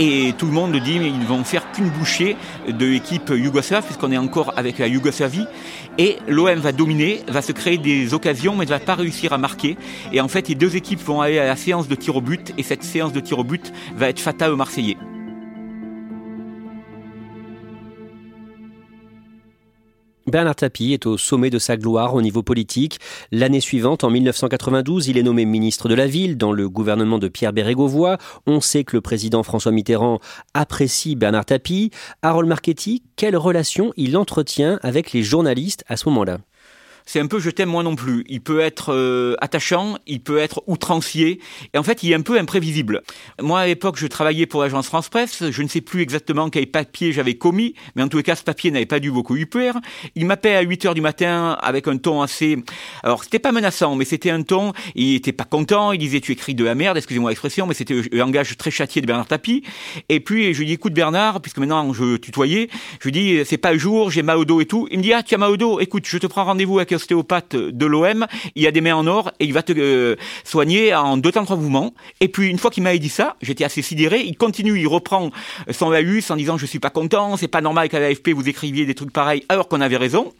Et 0.00 0.34
tout 0.36 0.46
le 0.46 0.52
monde 0.52 0.74
dit 0.74 0.98
mais 0.98 1.10
ils 1.10 1.26
vont 1.26 1.44
faire 1.44 1.70
qu'une 1.70 1.90
bouchée 1.90 2.36
de 2.66 2.86
l'équipe 2.86 3.28
yougoslave 3.28 3.84
puisqu'on 3.84 4.10
est 4.10 4.18
encore 4.18 4.52
avec 4.56 4.78
la 4.78 4.88
Yougoslavie. 4.88 5.46
Et 5.98 6.16
l'OM 6.26 6.58
va 6.58 6.72
dominer, 6.72 7.22
va 7.28 7.42
se 7.42 7.52
créer 7.52 7.78
des 7.78 8.14
occasions 8.14 8.56
mais 8.56 8.64
ne 8.64 8.70
va 8.70 8.80
pas 8.80 8.94
réussir 8.94 9.32
à 9.32 9.38
marquer. 9.38 9.76
Et 10.12 10.20
en 10.20 10.28
fait 10.28 10.48
les 10.48 10.54
deux 10.54 10.76
équipes 10.76 11.00
vont 11.00 11.20
aller 11.20 11.38
à 11.38 11.46
la 11.46 11.56
séance 11.56 11.88
de 11.88 11.94
tir 11.94 12.16
au 12.16 12.20
but 12.20 12.54
et 12.58 12.62
cette 12.62 12.82
séance 12.82 13.12
de 13.12 13.20
tir 13.20 13.38
au 13.38 13.44
but 13.44 13.72
va 13.96 14.08
être 14.08 14.20
fatale 14.20 14.52
aux 14.52 14.56
Marseillais. 14.56 14.96
Bernard 20.26 20.56
Tapie 20.56 20.92
est 20.92 21.06
au 21.06 21.18
sommet 21.18 21.50
de 21.50 21.58
sa 21.58 21.76
gloire 21.76 22.14
au 22.14 22.22
niveau 22.22 22.42
politique. 22.42 22.98
L'année 23.32 23.60
suivante, 23.60 24.04
en 24.04 24.10
1992, 24.10 25.08
il 25.08 25.18
est 25.18 25.22
nommé 25.22 25.44
ministre 25.44 25.88
de 25.88 25.94
la 25.94 26.06
Ville 26.06 26.36
dans 26.36 26.52
le 26.52 26.68
gouvernement 26.68 27.18
de 27.18 27.28
Pierre 27.28 27.52
Bérégovoy. 27.52 28.18
On 28.46 28.60
sait 28.60 28.84
que 28.84 28.96
le 28.96 29.00
président 29.00 29.42
François 29.42 29.72
Mitterrand 29.72 30.20
apprécie 30.54 31.16
Bernard 31.16 31.46
Tapie. 31.46 31.90
Harold 32.22 32.48
Marchetti, 32.48 33.02
quelle 33.16 33.36
relation 33.36 33.92
il 33.96 34.16
entretient 34.16 34.78
avec 34.82 35.12
les 35.12 35.22
journalistes 35.22 35.84
à 35.88 35.96
ce 35.96 36.08
moment-là? 36.08 36.38
C'est 37.06 37.20
un 37.20 37.26
peu 37.26 37.38
je 37.38 37.50
t'aime 37.50 37.68
moi 37.68 37.82
non 37.82 37.96
plus. 37.96 38.24
Il 38.28 38.40
peut 38.40 38.60
être 38.60 38.92
euh, 38.92 39.34
attachant, 39.40 39.96
il 40.06 40.20
peut 40.20 40.38
être 40.38 40.62
outrancier, 40.66 41.40
et 41.74 41.78
en 41.78 41.82
fait 41.82 42.02
il 42.02 42.12
est 42.12 42.14
un 42.14 42.22
peu 42.22 42.38
imprévisible. 42.38 43.02
Moi 43.40 43.60
à 43.60 43.66
l'époque 43.66 43.96
je 43.98 44.06
travaillais 44.06 44.46
pour 44.46 44.62
l'agence 44.62 44.86
France 44.86 45.08
Presse, 45.08 45.50
je 45.50 45.62
ne 45.62 45.68
sais 45.68 45.80
plus 45.80 46.02
exactement 46.02 46.50
quel 46.50 46.66
papier 46.66 47.12
j'avais 47.12 47.34
commis, 47.34 47.74
mais 47.94 48.02
en 48.02 48.08
tous 48.08 48.18
les 48.18 48.22
cas 48.22 48.36
ce 48.36 48.44
papier 48.44 48.70
n'avait 48.70 48.86
pas 48.86 49.00
dû 49.00 49.10
beaucoup 49.10 49.36
y 49.36 49.46
plaire. 49.46 49.74
Il 50.14 50.26
m'appelle 50.26 50.56
à 50.56 50.60
8 50.62 50.86
heures 50.86 50.94
du 50.94 51.00
matin 51.00 51.56
avec 51.60 51.88
un 51.88 51.96
ton 51.96 52.22
assez... 52.22 52.56
Alors 53.02 53.24
c'était 53.24 53.38
pas 53.38 53.52
menaçant, 53.52 53.96
mais 53.96 54.04
c'était 54.04 54.30
un 54.30 54.42
ton, 54.42 54.72
il 54.94 55.14
était 55.16 55.32
pas 55.32 55.44
content, 55.44 55.92
il 55.92 55.98
disait 55.98 56.20
tu 56.20 56.32
écris 56.32 56.54
de 56.54 56.64
la 56.64 56.74
merde, 56.74 56.96
excusez-moi 56.96 57.30
l'expression, 57.30 57.66
mais 57.66 57.74
c'était 57.74 57.94
le 57.94 58.16
langage 58.16 58.56
très 58.56 58.70
châtié 58.70 59.02
de 59.02 59.06
Bernard 59.06 59.26
Tapie. 59.26 59.62
Et 60.08 60.20
puis 60.20 60.54
je 60.54 60.58
lui 60.58 60.66
dis 60.66 60.72
écoute 60.74 60.94
Bernard, 60.94 61.40
puisque 61.40 61.58
maintenant 61.58 61.92
je 61.92 62.16
tutoyais, 62.16 62.68
je 63.00 63.04
lui 63.08 63.12
dis 63.12 63.44
c'est 63.44 63.58
pas 63.58 63.72
le 63.72 63.78
jour, 63.78 64.10
j'ai 64.10 64.22
mal 64.22 64.38
au 64.38 64.60
et 64.60 64.66
tout. 64.66 64.86
Il 64.90 64.98
me 64.98 65.02
dit 65.02 65.12
ah 65.12 65.22
tu 65.22 65.34
as 65.34 65.38
mal 65.38 65.50
au 65.50 65.80
écoute 65.80 66.06
je 66.06 66.18
te 66.18 66.26
prends 66.26 66.44
rendez-vous 66.44 66.78
avec 66.78 66.91
ostéopathe 66.94 67.56
de 67.56 67.86
l'OM, 67.86 68.26
il 68.54 68.66
a 68.66 68.70
des 68.70 68.80
mains 68.80 68.94
en 68.94 69.06
or 69.06 69.32
et 69.40 69.44
il 69.44 69.52
va 69.52 69.62
te 69.62 69.72
euh, 69.76 70.16
soigner 70.44 70.94
en 70.94 71.16
deux 71.16 71.32
temps 71.32 71.44
trois 71.44 71.56
mouvements. 71.56 71.94
Et 72.20 72.28
puis 72.28 72.48
une 72.48 72.58
fois 72.58 72.70
qu'il 72.70 72.82
m'avait 72.82 72.98
dit 72.98 73.08
ça, 73.08 73.36
j'étais 73.42 73.64
assez 73.64 73.82
sidéré. 73.82 74.20
Il 74.20 74.36
continue, 74.36 74.78
il 74.78 74.86
reprend 74.86 75.30
son 75.70 75.90
laus 75.90 76.30
en 76.30 76.36
disant 76.36 76.58
je 76.58 76.66
suis 76.66 76.78
pas 76.78 76.90
content, 76.90 77.36
c'est 77.36 77.48
pas 77.48 77.60
normal 77.60 77.88
qu'à 77.88 78.00
l'AFP 78.00 78.30
vous 78.30 78.48
écriviez 78.48 78.86
des 78.86 78.94
trucs 78.94 79.12
pareils 79.12 79.44
alors 79.48 79.68
qu'on 79.68 79.80
avait 79.80 79.96
raison. 79.96 80.32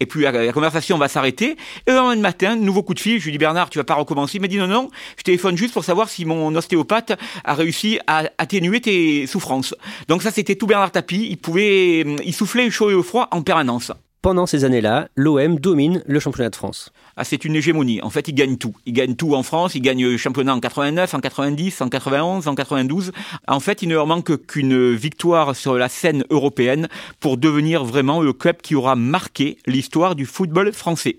Et 0.00 0.06
puis 0.06 0.22
la, 0.22 0.52
conversation 0.52 0.98
va 0.98 1.08
s'arrêter. 1.08 1.56
Et 1.86 1.90
le 1.90 1.94
lendemain 1.94 2.20
matin, 2.20 2.56
nouveau 2.56 2.82
coup 2.82 2.94
de 2.94 3.00
fil, 3.00 3.18
je 3.18 3.24
lui 3.24 3.32
dis 3.32 3.38
Bernard, 3.38 3.70
tu 3.70 3.78
vas 3.78 3.84
pas 3.84 3.94
recommencer. 3.94 4.38
Il 4.38 4.40
m'a 4.40 4.48
dit 4.48 4.58
non 4.58 4.66
non, 4.66 4.90
je 5.16 5.22
téléphone 5.22 5.56
juste 5.56 5.74
pour 5.74 5.84
savoir 5.84 6.08
si 6.08 6.24
mon 6.24 6.54
ostéopathe 6.54 7.12
a 7.44 7.54
réussi 7.54 7.98
à 8.06 8.24
atténuer 8.38 8.80
tes 8.80 9.26
souffrances. 9.26 9.74
Donc 10.08 10.22
ça 10.22 10.30
c'était 10.30 10.56
tout 10.56 10.66
Bernard 10.66 10.92
Tapie. 10.92 11.26
Il 11.30 11.38
pouvait, 11.38 12.00
il 12.00 12.34
soufflait 12.34 12.70
chaud 12.70 12.90
et 12.90 12.94
le 12.94 13.02
froid 13.02 13.28
en 13.30 13.42
permanence. 13.42 13.92
Pendant 14.22 14.44
ces 14.44 14.66
années-là, 14.66 15.08
l'OM 15.16 15.58
domine 15.58 16.02
le 16.04 16.20
championnat 16.20 16.50
de 16.50 16.56
France. 16.56 16.92
Ah, 17.16 17.24
c'est 17.24 17.42
une 17.46 17.56
hégémonie. 17.56 18.02
En 18.02 18.10
fait, 18.10 18.28
il 18.28 18.34
gagne 18.34 18.58
tout. 18.58 18.74
Il 18.84 18.92
gagne 18.92 19.14
tout 19.14 19.34
en 19.34 19.42
France. 19.42 19.74
Il 19.74 19.80
gagne 19.80 20.04
le 20.04 20.18
championnat 20.18 20.54
en 20.54 20.60
89, 20.60 21.14
en 21.14 21.20
90, 21.20 21.80
en 21.80 21.88
91, 21.88 22.46
en 22.46 22.54
92. 22.54 23.12
En 23.48 23.60
fait, 23.60 23.80
il 23.80 23.88
ne 23.88 23.94
leur 23.94 24.06
manque 24.06 24.46
qu'une 24.46 24.92
victoire 24.92 25.56
sur 25.56 25.74
la 25.78 25.88
scène 25.88 26.24
européenne 26.28 26.88
pour 27.18 27.38
devenir 27.38 27.82
vraiment 27.82 28.20
le 28.20 28.34
club 28.34 28.58
qui 28.58 28.74
aura 28.74 28.94
marqué 28.94 29.56
l'histoire 29.66 30.14
du 30.14 30.26
football 30.26 30.74
français. 30.74 31.16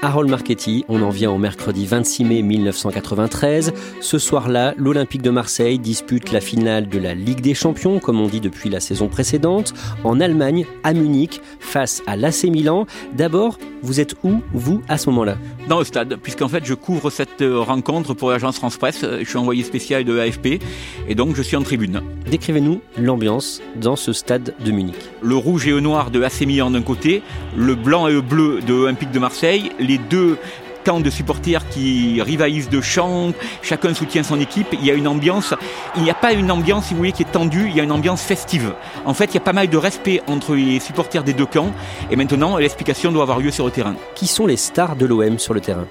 Harold 0.00 0.30
Marchetti, 0.30 0.84
on 0.88 1.02
en 1.02 1.10
vient 1.10 1.32
au 1.32 1.38
mercredi 1.38 1.84
26 1.84 2.24
mai 2.24 2.42
1993. 2.42 3.72
Ce 4.00 4.18
soir-là, 4.18 4.72
l'Olympique 4.76 5.22
de 5.22 5.30
Marseille 5.30 5.80
dispute 5.80 6.30
la 6.30 6.40
finale 6.40 6.88
de 6.88 6.98
la 7.00 7.14
Ligue 7.14 7.40
des 7.40 7.54
Champions, 7.54 7.98
comme 7.98 8.20
on 8.20 8.28
dit 8.28 8.40
depuis 8.40 8.70
la 8.70 8.78
saison 8.78 9.08
précédente, 9.08 9.74
en 10.04 10.20
Allemagne, 10.20 10.66
à 10.84 10.92
Munich, 10.92 11.40
face 11.58 12.00
à 12.06 12.14
l'AC 12.14 12.44
Milan. 12.44 12.86
D'abord, 13.16 13.58
vous 13.82 13.98
êtes 13.98 14.14
où, 14.22 14.40
vous, 14.52 14.82
à 14.88 14.98
ce 14.98 15.10
moment-là? 15.10 15.36
Dans 15.68 15.80
le 15.80 15.84
stade, 15.84 16.16
puisqu'en 16.22 16.48
fait, 16.48 16.64
je 16.64 16.74
couvre 16.74 17.10
cette 17.10 17.42
euh, 17.42 17.60
rencontre 17.60 18.14
pour 18.14 18.30
l'agence 18.30 18.56
France 18.56 18.76
Presse. 18.76 19.04
Je 19.04 19.24
suis 19.24 19.36
envoyé 19.36 19.64
spécial 19.64 20.04
de 20.04 20.12
l'AFP, 20.12 20.60
et 21.08 21.14
donc 21.16 21.34
je 21.34 21.42
suis 21.42 21.56
en 21.56 21.62
tribune. 21.62 22.02
Décrivez-nous 22.30 22.80
l'ambiance 22.98 23.60
dans 23.76 23.96
ce 23.96 24.12
stade 24.12 24.54
de 24.64 24.70
Munich. 24.70 24.96
Le 25.22 25.36
rouge 25.36 25.66
et 25.66 25.70
le 25.70 25.80
noir 25.80 26.10
de 26.10 26.20
l'AC 26.20 26.42
Milan 26.42 26.70
d'un 26.70 26.82
côté, 26.82 27.22
le 27.56 27.74
blanc 27.74 28.06
et 28.06 28.12
le 28.12 28.20
bleu 28.20 28.60
de 28.60 28.74
l'Olympique 28.74 29.10
de 29.10 29.18
Marseille, 29.18 29.70
les 29.88 29.98
deux 29.98 30.38
camps 30.84 31.00
de 31.00 31.10
supporters 31.10 31.68
qui 31.68 32.22
rivalisent 32.22 32.68
de 32.68 32.80
chants, 32.80 33.32
chacun 33.62 33.94
soutient 33.94 34.22
son 34.22 34.40
équipe, 34.40 34.68
il 34.72 34.84
y 34.84 34.90
a 34.90 34.94
une 34.94 35.08
ambiance, 35.08 35.54
il 35.96 36.02
n'y 36.02 36.10
a 36.10 36.14
pas 36.14 36.32
une 36.32 36.50
ambiance, 36.50 36.86
si 36.86 36.94
vous 36.94 36.98
voulez, 36.98 37.12
qui 37.12 37.22
est 37.22 37.32
tendue, 37.32 37.66
il 37.68 37.76
y 37.76 37.80
a 37.80 37.82
une 37.82 37.92
ambiance 37.92 38.22
festive. 38.22 38.72
En 39.04 39.14
fait, 39.14 39.26
il 39.26 39.34
y 39.34 39.38
a 39.38 39.40
pas 39.40 39.52
mal 39.52 39.68
de 39.68 39.76
respect 39.76 40.22
entre 40.26 40.54
les 40.54 40.78
supporters 40.78 41.24
des 41.24 41.32
deux 41.32 41.46
camps, 41.46 41.72
et 42.10 42.16
maintenant, 42.16 42.56
l'explication 42.58 43.10
doit 43.10 43.22
avoir 43.22 43.40
lieu 43.40 43.50
sur 43.50 43.64
le 43.64 43.70
terrain. 43.70 43.96
Qui 44.14 44.26
sont 44.26 44.46
les 44.46 44.56
stars 44.56 44.96
de 44.96 45.06
l'OM 45.06 45.38
sur 45.38 45.52
le 45.52 45.60
terrain? 45.60 45.86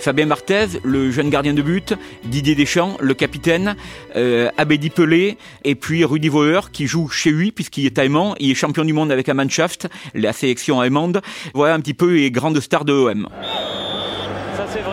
Fabien 0.00 0.26
Marthez, 0.26 0.80
le 0.82 1.10
jeune 1.10 1.28
gardien 1.28 1.52
de 1.52 1.60
but, 1.60 1.94
Didier 2.24 2.54
Deschamps, 2.54 2.96
le 3.00 3.12
capitaine, 3.12 3.76
euh, 4.16 4.50
Abedi 4.56 4.88
Pelé, 4.88 5.36
et 5.64 5.74
puis 5.74 6.04
Rudy 6.04 6.28
Voller 6.28 6.60
qui 6.72 6.86
joue 6.86 7.08
chez 7.08 7.30
lui 7.30 7.52
puisqu'il 7.52 7.84
est 7.84 7.98
allemand, 7.98 8.34
il 8.40 8.50
est 8.50 8.54
champion 8.54 8.84
du 8.84 8.94
monde 8.94 9.12
avec 9.12 9.26
la 9.26 9.34
Mannschaft, 9.34 9.88
la 10.14 10.32
sélection 10.32 10.80
allemande. 10.80 11.20
Voilà 11.52 11.74
un 11.74 11.80
petit 11.80 11.94
peu 11.94 12.14
les 12.14 12.30
grandes 12.30 12.60
stars 12.60 12.86
de 12.86 12.92
l'OM. 12.92 13.28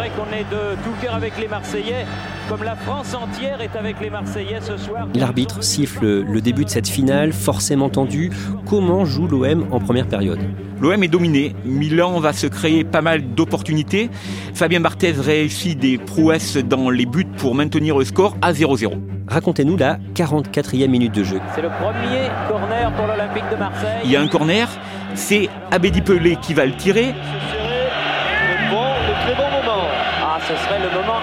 Ça 0.08 0.14
c'est 0.14 0.22
vrai 0.22 0.26
qu'on 0.26 0.36
est 0.36 0.44
de 0.44 0.76
tout 0.84 0.94
cœur 1.02 1.16
avec 1.16 1.38
les 1.40 1.48
Marseillais, 1.48 2.06
comme 2.50 2.64
la 2.64 2.76
France 2.76 3.14
entière 3.14 3.62
est 3.62 3.76
avec 3.76 4.00
les 4.00 4.10
Marseillais 4.10 4.60
ce 4.62 4.78
soir. 4.78 5.08
L'arbitre 5.16 5.64
siffle 5.64 6.22
le 6.22 6.42
début 6.42 6.66
de 6.66 6.70
cette 6.70 6.88
finale, 6.88 7.34
forcément 7.34 7.90
tendue. 7.90 8.32
Comment 8.66 9.06
joue 9.06 9.28
l'OM 9.28 9.68
en 9.72 9.80
première 9.80 10.08
période? 10.08 10.40
L'OM 10.80 11.04
est 11.04 11.08
dominé. 11.08 11.56
Milan 11.66 12.20
va 12.20 12.34
se 12.34 12.48
créer 12.48 12.84
pas 12.84 13.02
mal 13.02 13.34
d'opportunités. 13.34 14.10
Fabien 14.54 14.80
Barthez 14.80 15.12
réussit 15.12 15.78
des 15.78 15.98
prouesses 15.98 16.58
dans 16.58 16.90
les 16.90 17.06
buts 17.06 17.28
pour 17.38 17.56
maintenir 17.56 17.98
le 17.98 18.06
score 18.06 18.38
à 18.42 18.54
0-0. 18.54 18.94
Racontez-nous 19.28 19.78
la 19.78 19.98
44e 20.16 20.88
minute 20.88 21.14
de 21.14 21.24
jeu. 21.24 21.40
C'est 21.56 21.62
le 21.62 21.70
premier 21.70 22.30
corner 22.48 22.94
pour 22.94 23.08
l'Olympique 23.08 23.50
de 23.52 23.58
Marseille. 23.58 24.02
Il 24.06 24.12
y 24.12 24.16
a 24.16 24.22
un 24.22 24.28
corner, 24.28 24.70
c'est 25.16 25.50
Abedi 25.72 26.02
Pelé 26.02 26.38
qui 26.38 26.54
va 26.54 26.66
le 26.66 26.76
tirer. 26.76 27.08
Le 27.08 28.72
bon, 28.72 28.84
le 29.08 29.14
très 29.26 29.36
bon 29.36 29.50
moment. 29.50 29.84
Ah, 30.24 30.37
ce 30.48 30.56
serait 30.56 30.80
le 30.80 30.90
moment 30.90 31.20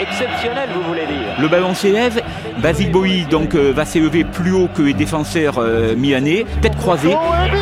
exceptionnel, 0.00 0.68
vous 0.74 0.82
voulez 0.82 1.06
dire. 1.06 1.40
Le 1.40 1.48
ballon 1.48 1.74
s'élève. 1.74 2.20
Basile 2.58 2.90
Boi 2.90 3.24
donc 3.30 3.54
euh, 3.54 3.72
va 3.72 3.84
s'élever 3.86 4.24
plus 4.24 4.52
haut 4.52 4.68
que 4.74 4.82
les 4.82 4.92
défenseurs 4.92 5.54
euh, 5.58 5.94
milanais, 5.96 6.44
tête 6.60 6.76
croisée. 6.76 7.14
Oh, 7.14 7.34
et 7.46 7.50
but 7.50 7.60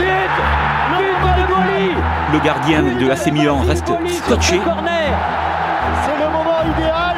But 1.21 1.43
de 1.43 1.47
Boli 1.47 1.95
Le 2.33 2.41
gardien 2.41 2.83
de 2.83 3.07
l'AC 3.07 3.33
Milan 3.33 3.61
reste 3.67 3.87
scotché. 3.87 4.61
C'est 6.05 6.19
le 6.19 6.31
moment 6.33 6.77
idéal 6.77 7.17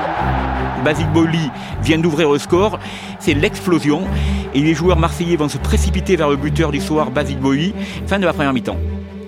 Basile 0.85 1.09
Boli 1.09 1.51
vient 1.83 1.99
d'ouvrir 1.99 2.31
le 2.31 2.39
score. 2.39 2.79
C'est 3.21 3.35
l'explosion. 3.35 4.03
Et 4.55 4.61
les 4.61 4.75
joueurs 4.75 4.99
marseillais 4.99 5.37
vont 5.37 5.49
se 5.49 5.59
précipiter 5.59 6.17
vers 6.17 6.29
le 6.29 6.37
buteur 6.37 6.73
du 6.73 6.81
soir, 6.81 7.11
Basile 7.11 7.39
Boli. 7.39 7.75
Fin 8.07 8.19
de 8.19 8.27
la 8.27 8.33
première 8.33 8.53
mi-temps. 8.53 8.77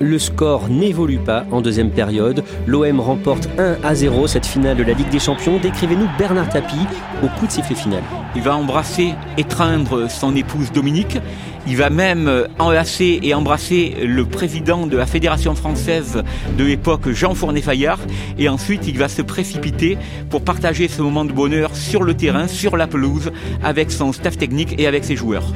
Le 0.02 0.18
score 0.18 0.70
n'évolue 0.70 1.18
pas 1.18 1.44
en 1.50 1.60
deuxième 1.60 1.90
période. 1.90 2.42
L'OM 2.66 3.00
remporte 3.00 3.50
1 3.58 3.76
à 3.84 3.94
0 3.94 4.28
cette 4.28 4.46
finale 4.46 4.78
de 4.78 4.82
la 4.82 4.94
Ligue 4.94 5.10
des 5.10 5.18
Champions. 5.18 5.58
Décrivez-nous 5.58 6.08
Bernard 6.16 6.48
Tapie 6.48 6.86
au 7.22 7.26
coup 7.38 7.46
de 7.46 7.52
sifflet 7.52 7.76
final. 7.76 8.02
Il 8.34 8.40
va 8.40 8.56
embrasser, 8.56 9.12
étreindre 9.36 10.08
son 10.10 10.34
épouse 10.34 10.72
Dominique. 10.72 11.18
Il 11.66 11.76
va 11.76 11.90
même 11.90 12.46
enlacer 12.58 13.20
et 13.22 13.34
embrasser 13.34 13.94
le 14.02 14.24
président 14.24 14.86
de 14.86 14.96
la 14.96 15.04
Fédération 15.04 15.54
française 15.54 16.22
de 16.56 16.64
l'époque, 16.64 17.10
Jean 17.10 17.34
Fournet-Fayard. 17.34 18.00
Et 18.38 18.48
ensuite, 18.48 18.88
il 18.88 18.96
va 18.96 19.08
se 19.08 19.20
précipiter 19.20 19.98
pour 20.30 20.40
partager 20.40 20.88
ce 20.88 21.02
moment 21.02 21.26
de 21.26 21.32
bonheur 21.32 21.76
sur 21.76 22.04
le 22.04 22.14
terrain, 22.14 22.48
sur 22.48 22.78
la 22.78 22.86
pelouse, 22.86 23.32
avec 23.62 23.90
son 23.90 24.14
staff 24.14 24.38
technique 24.38 24.80
et 24.80 24.86
avec 24.86 25.04
ses 25.04 25.16
joueurs. 25.16 25.52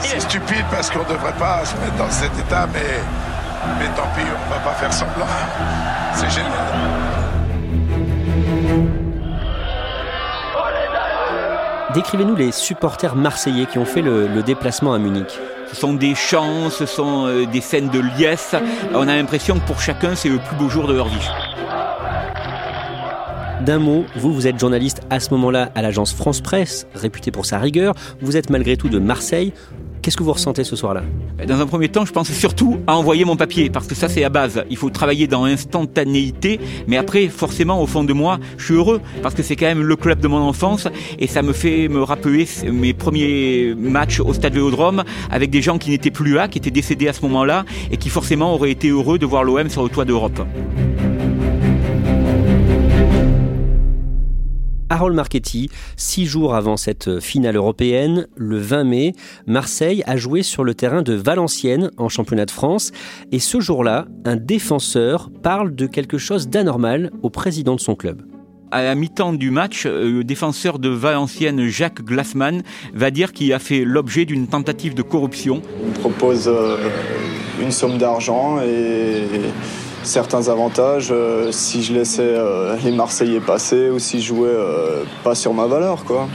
C'est 0.00 0.20
stupide 0.20 0.66
parce 0.70 0.90
qu'on 0.90 0.98
ne 0.98 1.08
devrait 1.08 1.38
pas 1.38 1.64
se 1.64 1.74
mettre 1.76 1.96
dans 1.96 2.10
cet 2.10 2.38
état, 2.38 2.68
mais, 2.70 3.00
mais 3.78 3.86
tant 3.96 4.08
pis, 4.14 4.22
on 4.22 4.48
ne 4.48 4.54
va 4.54 4.60
pas 4.60 4.74
faire 4.74 4.92
semblant. 4.92 5.26
C'est 6.14 6.30
génial. 6.30 6.52
Décrivez-nous 11.94 12.34
les 12.34 12.50
supporters 12.50 13.14
marseillais 13.14 13.66
qui 13.66 13.78
ont 13.78 13.84
fait 13.84 14.02
le, 14.02 14.26
le 14.26 14.42
déplacement 14.42 14.94
à 14.94 14.98
Munich. 14.98 15.38
Ce 15.70 15.76
sont 15.76 15.94
des 15.94 16.14
chants, 16.14 16.70
ce 16.70 16.86
sont 16.86 17.26
euh, 17.26 17.46
des 17.46 17.60
scènes 17.60 17.88
de 17.88 18.00
liesse. 18.00 18.54
On 18.92 19.08
a 19.08 19.16
l'impression 19.16 19.58
que 19.58 19.66
pour 19.66 19.80
chacun, 19.80 20.14
c'est 20.14 20.28
le 20.28 20.38
plus 20.38 20.56
beau 20.56 20.68
jour 20.68 20.86
de 20.86 20.94
leur 20.94 21.08
vie. 21.08 21.28
D'un 23.60 23.78
mot, 23.78 24.04
vous, 24.16 24.32
vous 24.34 24.46
êtes 24.46 24.58
journaliste 24.58 25.00
à 25.08 25.20
ce 25.20 25.30
moment-là 25.30 25.70
à 25.74 25.82
l'agence 25.82 26.12
France 26.12 26.40
Presse, 26.40 26.86
réputée 26.94 27.30
pour 27.30 27.46
sa 27.46 27.58
rigueur. 27.58 27.94
Vous 28.20 28.36
êtes 28.36 28.50
malgré 28.50 28.76
tout 28.76 28.88
de 28.88 28.98
Marseille. 28.98 29.52
Qu'est-ce 30.04 30.18
que 30.18 30.22
vous 30.22 30.34
ressentez 30.34 30.64
ce 30.64 30.76
soir-là 30.76 31.02
Dans 31.48 31.62
un 31.62 31.66
premier 31.66 31.88
temps, 31.88 32.04
je 32.04 32.12
pense 32.12 32.30
surtout 32.30 32.78
à 32.86 32.94
envoyer 32.94 33.24
mon 33.24 33.36
papier, 33.36 33.70
parce 33.70 33.86
que 33.86 33.94
ça 33.94 34.06
c'est 34.06 34.22
à 34.22 34.28
base. 34.28 34.62
Il 34.68 34.76
faut 34.76 34.90
travailler 34.90 35.26
dans 35.26 35.46
l'instantanéité, 35.46 36.60
mais 36.86 36.98
après, 36.98 37.28
forcément, 37.28 37.80
au 37.80 37.86
fond 37.86 38.04
de 38.04 38.12
moi, 38.12 38.38
je 38.58 38.66
suis 38.66 38.74
heureux, 38.74 39.00
parce 39.22 39.34
que 39.34 39.42
c'est 39.42 39.56
quand 39.56 39.64
même 39.64 39.82
le 39.82 39.96
club 39.96 40.20
de 40.20 40.28
mon 40.28 40.36
enfance, 40.36 40.88
et 41.18 41.26
ça 41.26 41.40
me 41.40 41.54
fait 41.54 41.88
me 41.88 42.02
rappeler 42.02 42.46
mes 42.70 42.92
premiers 42.92 43.74
matchs 43.78 44.20
au 44.20 44.34
Stade 44.34 44.52
Vélodrome, 44.52 45.04
avec 45.30 45.48
des 45.48 45.62
gens 45.62 45.78
qui 45.78 45.88
n'étaient 45.88 46.10
plus 46.10 46.34
là, 46.34 46.48
qui 46.48 46.58
étaient 46.58 46.70
décédés 46.70 47.08
à 47.08 47.14
ce 47.14 47.22
moment-là, 47.22 47.64
et 47.90 47.96
qui 47.96 48.10
forcément 48.10 48.52
auraient 48.52 48.72
été 48.72 48.88
heureux 48.88 49.18
de 49.18 49.24
voir 49.24 49.42
l'OM 49.42 49.70
sur 49.70 49.84
le 49.84 49.88
toit 49.88 50.04
d'Europe. 50.04 50.38
Harold 54.94 55.16
Marchetti, 55.16 55.70
six 55.96 56.24
jours 56.24 56.54
avant 56.54 56.76
cette 56.76 57.18
finale 57.18 57.56
européenne, 57.56 58.28
le 58.36 58.58
20 58.58 58.84
mai, 58.84 59.12
Marseille 59.44 60.04
a 60.06 60.16
joué 60.16 60.44
sur 60.44 60.62
le 60.62 60.72
terrain 60.72 61.02
de 61.02 61.14
Valenciennes 61.14 61.90
en 61.96 62.08
championnat 62.08 62.46
de 62.46 62.52
France. 62.52 62.92
Et 63.32 63.40
ce 63.40 63.58
jour-là, 63.58 64.06
un 64.24 64.36
défenseur 64.36 65.30
parle 65.42 65.74
de 65.74 65.88
quelque 65.88 66.16
chose 66.16 66.48
d'anormal 66.48 67.10
au 67.22 67.30
président 67.30 67.74
de 67.74 67.80
son 67.80 67.96
club. 67.96 68.22
À 68.70 68.84
la 68.84 68.94
mi-temps 68.94 69.32
du 69.32 69.50
match, 69.50 69.84
euh, 69.84 70.18
le 70.18 70.22
défenseur 70.22 70.78
de 70.78 70.90
Valenciennes, 70.90 71.66
Jacques 71.66 72.04
Glassman, 72.04 72.62
va 72.92 73.10
dire 73.10 73.32
qu'il 73.32 73.52
a 73.52 73.58
fait 73.58 73.84
l'objet 73.84 74.24
d'une 74.24 74.46
tentative 74.46 74.94
de 74.94 75.02
corruption. 75.02 75.60
Il 75.82 75.88
me 75.88 75.94
propose 75.94 76.46
euh, 76.46 76.76
une 77.60 77.72
somme 77.72 77.98
d'argent 77.98 78.60
et 78.60 79.24
certains 80.04 80.48
avantages 80.48 81.08
euh, 81.10 81.50
si 81.50 81.82
je 81.82 81.94
laissais 81.94 82.22
euh, 82.22 82.76
les 82.84 82.92
Marseillais 82.92 83.40
passer 83.40 83.90
ou 83.90 83.98
si 83.98 84.20
je 84.20 84.26
jouais 84.28 84.48
euh, 84.48 85.04
pas 85.22 85.34
sur 85.34 85.54
ma 85.54 85.66
valeur, 85.66 86.04
quoi. 86.04 86.28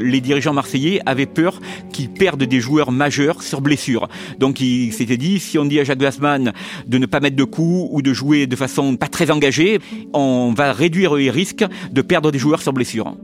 Les 0.00 0.20
dirigeants 0.20 0.52
marseillais 0.52 1.00
avaient 1.06 1.26
peur 1.26 1.60
qu'ils 1.92 2.10
perdent 2.10 2.42
des 2.42 2.60
joueurs 2.60 2.90
majeurs 2.90 3.42
sur 3.42 3.60
blessure. 3.60 4.08
Donc 4.38 4.60
ils 4.60 4.92
s'étaient 4.92 5.16
dit, 5.16 5.38
si 5.38 5.56
on 5.56 5.64
dit 5.64 5.78
à 5.78 5.84
Jacques 5.84 5.98
Glassman 5.98 6.52
de 6.86 6.98
ne 6.98 7.06
pas 7.06 7.20
mettre 7.20 7.36
de 7.36 7.44
coups 7.44 7.88
ou 7.92 8.02
de 8.02 8.12
jouer 8.12 8.46
de 8.46 8.56
façon 8.56 8.96
pas 8.96 9.06
très 9.06 9.30
engagée, 9.30 9.78
on 10.12 10.52
va 10.54 10.72
réduire 10.72 11.14
les 11.14 11.30
risques 11.30 11.64
de 11.92 12.02
perdre 12.02 12.32
des 12.32 12.38
joueurs 12.38 12.60
sur 12.60 12.72
blessure. 12.72 13.14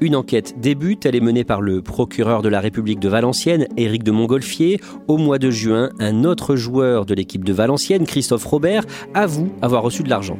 Une 0.00 0.16
enquête 0.16 0.54
débute, 0.60 1.06
elle 1.06 1.16
est 1.16 1.20
menée 1.20 1.44
par 1.44 1.60
le 1.60 1.80
procureur 1.80 2.42
de 2.42 2.48
la 2.48 2.60
République 2.60 3.00
de 3.00 3.08
Valenciennes, 3.08 3.66
Éric 3.76 4.02
de 4.02 4.10
Montgolfier. 4.10 4.80
Au 5.08 5.16
mois 5.16 5.38
de 5.38 5.50
juin, 5.50 5.90
un 6.00 6.24
autre 6.24 6.56
joueur 6.56 7.06
de 7.06 7.14
l'équipe 7.14 7.44
de 7.44 7.52
Valenciennes, 7.52 8.06
Christophe 8.06 8.44
Robert, 8.44 8.84
avoue 9.14 9.52
avoir 9.62 9.82
reçu 9.82 10.02
de 10.02 10.10
l'argent 10.10 10.38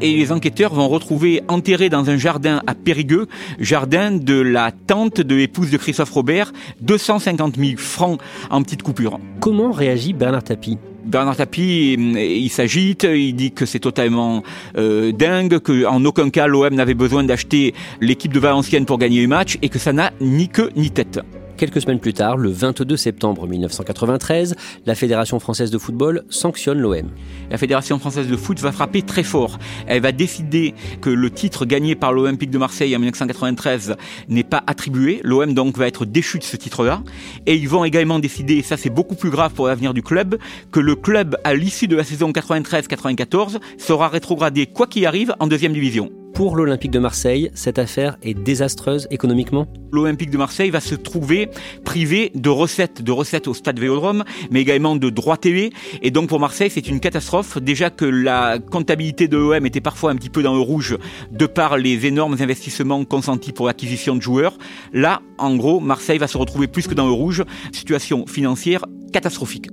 et 0.00 0.16
les 0.16 0.32
enquêteurs 0.32 0.74
vont 0.74 0.88
retrouver 0.88 1.42
enterré 1.48 1.88
dans 1.88 2.10
un 2.10 2.16
jardin 2.16 2.62
à 2.66 2.74
Périgueux, 2.74 3.26
jardin 3.58 4.10
de 4.10 4.40
la 4.40 4.72
tante 4.72 5.20
de 5.20 5.34
l'épouse 5.34 5.70
de 5.70 5.76
Christophe 5.76 6.10
Robert, 6.10 6.52
250 6.80 7.56
000 7.56 7.72
francs 7.76 8.20
en 8.50 8.62
petite 8.62 8.82
coupure. 8.82 9.18
Comment 9.40 9.72
réagit 9.72 10.12
Bernard 10.12 10.44
Tapie? 10.44 10.78
Bernard 11.04 11.36
Tapie, 11.36 11.92
il 11.92 12.48
s'agite, 12.48 13.04
il 13.04 13.34
dit 13.34 13.52
que 13.52 13.64
c'est 13.64 13.78
totalement 13.78 14.42
euh, 14.76 15.12
dingue, 15.12 15.60
qu'en 15.60 16.04
aucun 16.04 16.30
cas 16.30 16.48
l'OM 16.48 16.74
n'avait 16.74 16.94
besoin 16.94 17.22
d'acheter 17.22 17.74
l'équipe 18.00 18.32
de 18.32 18.40
Valenciennes 18.40 18.86
pour 18.86 18.98
gagner 18.98 19.22
le 19.22 19.28
match 19.28 19.56
et 19.62 19.68
que 19.68 19.78
ça 19.78 19.92
n'a 19.92 20.10
ni 20.20 20.48
queue 20.48 20.70
ni 20.74 20.90
tête. 20.90 21.20
Quelques 21.56 21.80
semaines 21.80 22.00
plus 22.00 22.12
tard, 22.12 22.36
le 22.36 22.50
22 22.50 22.98
septembre 22.98 23.46
1993, 23.46 24.56
la 24.84 24.94
Fédération 24.94 25.40
française 25.40 25.70
de 25.70 25.78
football 25.78 26.24
sanctionne 26.28 26.78
l'OM. 26.78 27.08
La 27.50 27.56
Fédération 27.56 27.98
française 27.98 28.28
de 28.28 28.36
foot 28.36 28.60
va 28.60 28.72
frapper 28.72 29.00
très 29.00 29.22
fort. 29.22 29.58
Elle 29.86 30.02
va 30.02 30.12
décider 30.12 30.74
que 31.00 31.08
le 31.08 31.30
titre 31.30 31.64
gagné 31.64 31.94
par 31.94 32.12
l'Olympique 32.12 32.50
de 32.50 32.58
Marseille 32.58 32.94
en 32.94 32.98
1993 32.98 33.96
n'est 34.28 34.44
pas 34.44 34.62
attribué. 34.66 35.20
L'OM 35.24 35.54
donc 35.54 35.78
va 35.78 35.86
être 35.86 36.04
déchu 36.04 36.38
de 36.38 36.44
ce 36.44 36.58
titre-là. 36.58 37.02
Et 37.46 37.54
ils 37.54 37.70
vont 37.70 37.86
également 37.86 38.18
décider, 38.18 38.56
et 38.56 38.62
ça 38.62 38.76
c'est 38.76 38.90
beaucoup 38.90 39.14
plus 39.14 39.30
grave 39.30 39.54
pour 39.54 39.66
l'avenir 39.68 39.94
du 39.94 40.02
club, 40.02 40.36
que 40.72 40.80
le 40.80 40.94
club, 40.94 41.38
à 41.42 41.54
l'issue 41.54 41.88
de 41.88 41.96
la 41.96 42.04
saison 42.04 42.32
93-94, 42.32 43.60
sera 43.78 44.08
rétrogradé 44.08 44.66
quoi 44.66 44.86
qu'il 44.86 45.06
arrive 45.06 45.34
en 45.40 45.46
deuxième 45.46 45.72
division 45.72 46.10
pour 46.34 46.56
l'Olympique 46.56 46.90
de 46.90 46.98
Marseille, 46.98 47.50
cette 47.54 47.78
affaire 47.78 48.18
est 48.22 48.34
désastreuse 48.34 49.08
économiquement 49.10 49.66
L'Olympique 49.92 50.30
de 50.30 50.36
Marseille 50.36 50.70
va 50.70 50.80
se 50.80 50.94
trouver 50.94 51.48
privé 51.84 52.30
de 52.34 52.50
recettes, 52.50 53.02
de 53.02 53.12
recettes 53.12 53.48
au 53.48 53.54
stade 53.54 53.78
Vélodrome, 53.78 54.24
mais 54.50 54.60
également 54.60 54.96
de 54.96 55.08
droits 55.08 55.38
TV. 55.38 55.72
Et 56.02 56.10
donc 56.10 56.28
pour 56.28 56.40
Marseille, 56.40 56.70
c'est 56.70 56.88
une 56.88 57.00
catastrophe. 57.00 57.58
Déjà 57.58 57.88
que 57.88 58.04
la 58.04 58.58
comptabilité 58.58 59.28
de 59.28 59.38
l'OM 59.38 59.64
était 59.64 59.80
parfois 59.80 60.10
un 60.10 60.16
petit 60.16 60.28
peu 60.28 60.42
dans 60.42 60.54
le 60.54 60.60
rouge 60.60 60.98
de 61.30 61.46
par 61.46 61.78
les 61.78 62.04
énormes 62.04 62.36
investissements 62.40 63.04
consentis 63.04 63.52
pour 63.52 63.66
l'acquisition 63.66 64.16
de 64.16 64.20
joueurs. 64.20 64.58
Là, 64.92 65.22
en 65.38 65.56
gros, 65.56 65.80
Marseille 65.80 66.18
va 66.18 66.28
se 66.28 66.36
retrouver 66.36 66.66
plus 66.66 66.86
que 66.86 66.94
dans 66.94 67.06
le 67.06 67.12
rouge. 67.12 67.44
Situation 67.72 68.26
financière 68.26 68.84
catastrophique. 69.12 69.68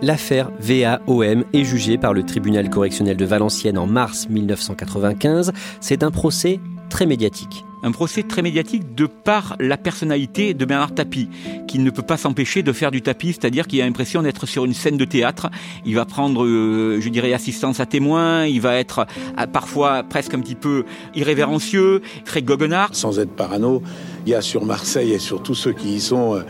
L'affaire 0.00 0.50
VAOM 0.60 1.44
est 1.52 1.64
jugée 1.64 1.98
par 1.98 2.14
le 2.14 2.22
tribunal 2.22 2.70
correctionnel 2.70 3.16
de 3.16 3.24
Valenciennes 3.24 3.78
en 3.78 3.86
mars 3.86 4.28
1995. 4.28 5.52
C'est 5.80 6.02
un 6.02 6.10
procès 6.10 6.60
très 6.88 7.04
médiatique 7.04 7.64
un 7.82 7.92
procès 7.92 8.22
très 8.22 8.42
médiatique 8.42 8.94
de 8.94 9.06
par 9.06 9.56
la 9.60 9.76
personnalité 9.76 10.54
de 10.54 10.64
Bernard 10.64 10.94
Tapie, 10.94 11.28
qui 11.66 11.78
ne 11.78 11.90
peut 11.90 12.02
pas 12.02 12.16
s'empêcher 12.16 12.62
de 12.62 12.72
faire 12.72 12.90
du 12.90 13.02
tapis, 13.02 13.28
c'est-à-dire 13.28 13.66
qu'il 13.66 13.80
a 13.80 13.84
l'impression 13.84 14.22
d'être 14.22 14.46
sur 14.46 14.64
une 14.64 14.74
scène 14.74 14.96
de 14.96 15.04
théâtre. 15.04 15.48
Il 15.84 15.94
va 15.94 16.04
prendre, 16.04 16.44
euh, 16.44 16.98
je 17.00 17.08
dirais, 17.08 17.32
assistance 17.32 17.80
à 17.80 17.86
témoins, 17.86 18.46
il 18.46 18.60
va 18.60 18.76
être 18.76 19.06
euh, 19.38 19.46
parfois 19.46 20.02
presque 20.02 20.34
un 20.34 20.40
petit 20.40 20.54
peu 20.54 20.84
irrévérencieux, 21.14 22.02
très 22.24 22.42
goguenard. 22.42 22.90
Sans 22.92 23.18
être 23.18 23.30
parano, 23.30 23.82
il 24.28 24.32
y 24.32 24.34
a 24.34 24.42
sur 24.42 24.66
Marseille 24.66 25.12
et 25.12 25.18
sur 25.18 25.42
tous 25.42 25.54
ceux 25.54 25.72
qui 25.72 25.94
y 25.94 26.00
sont 26.00 26.34
euh, 26.34 26.42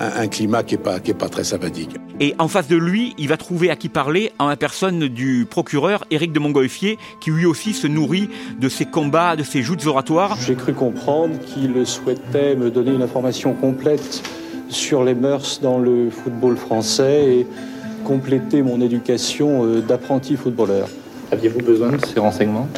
un, 0.00 0.26
climat 0.26 0.62
qui 0.62 0.74
n'est 0.74 0.82
pas, 0.82 1.00
qui 1.00 1.10
est 1.10 1.14
pas 1.14 1.28
très 1.28 1.44
sympathique. 1.44 1.90
Et 2.18 2.34
en 2.38 2.48
face 2.48 2.66
de 2.66 2.76
lui, 2.76 3.14
il 3.18 3.28
va 3.28 3.36
trouver 3.36 3.68
à 3.68 3.76
qui 3.76 3.90
parler 3.90 4.32
en 4.38 4.48
la 4.48 4.56
personne 4.56 5.06
du 5.08 5.46
procureur 5.48 6.06
Éric 6.10 6.32
de 6.32 6.38
Montgolfier, 6.38 6.96
qui 7.20 7.30
lui 7.30 7.44
aussi 7.44 7.74
se 7.74 7.86
nourrit 7.86 8.30
de 8.58 8.70
ses 8.70 8.86
combats, 8.86 9.36
de 9.36 9.42
ses 9.42 9.60
joutes 9.60 9.84
oratoires. 9.84 10.38
J'ai 10.46 10.54
cru 10.54 10.72
comprendre 10.72 11.38
qu'il 11.40 11.86
souhaitait 11.86 12.56
me 12.56 12.70
donner 12.70 12.92
une 12.92 13.02
information 13.02 13.52
complète 13.52 14.22
sur 14.70 15.04
les 15.04 15.14
mœurs 15.14 15.60
dans 15.60 15.78
le 15.78 16.08
football 16.08 16.56
français 16.56 17.40
et 17.40 17.46
compléter 18.04 18.62
mon 18.62 18.80
éducation 18.80 19.62
euh, 19.62 19.82
d'apprenti 19.82 20.36
footballeur. 20.36 20.88
Aviez-vous 21.30 21.60
besoin 21.60 21.92
de 21.92 22.06
ces 22.06 22.18
renseignements? 22.18 22.68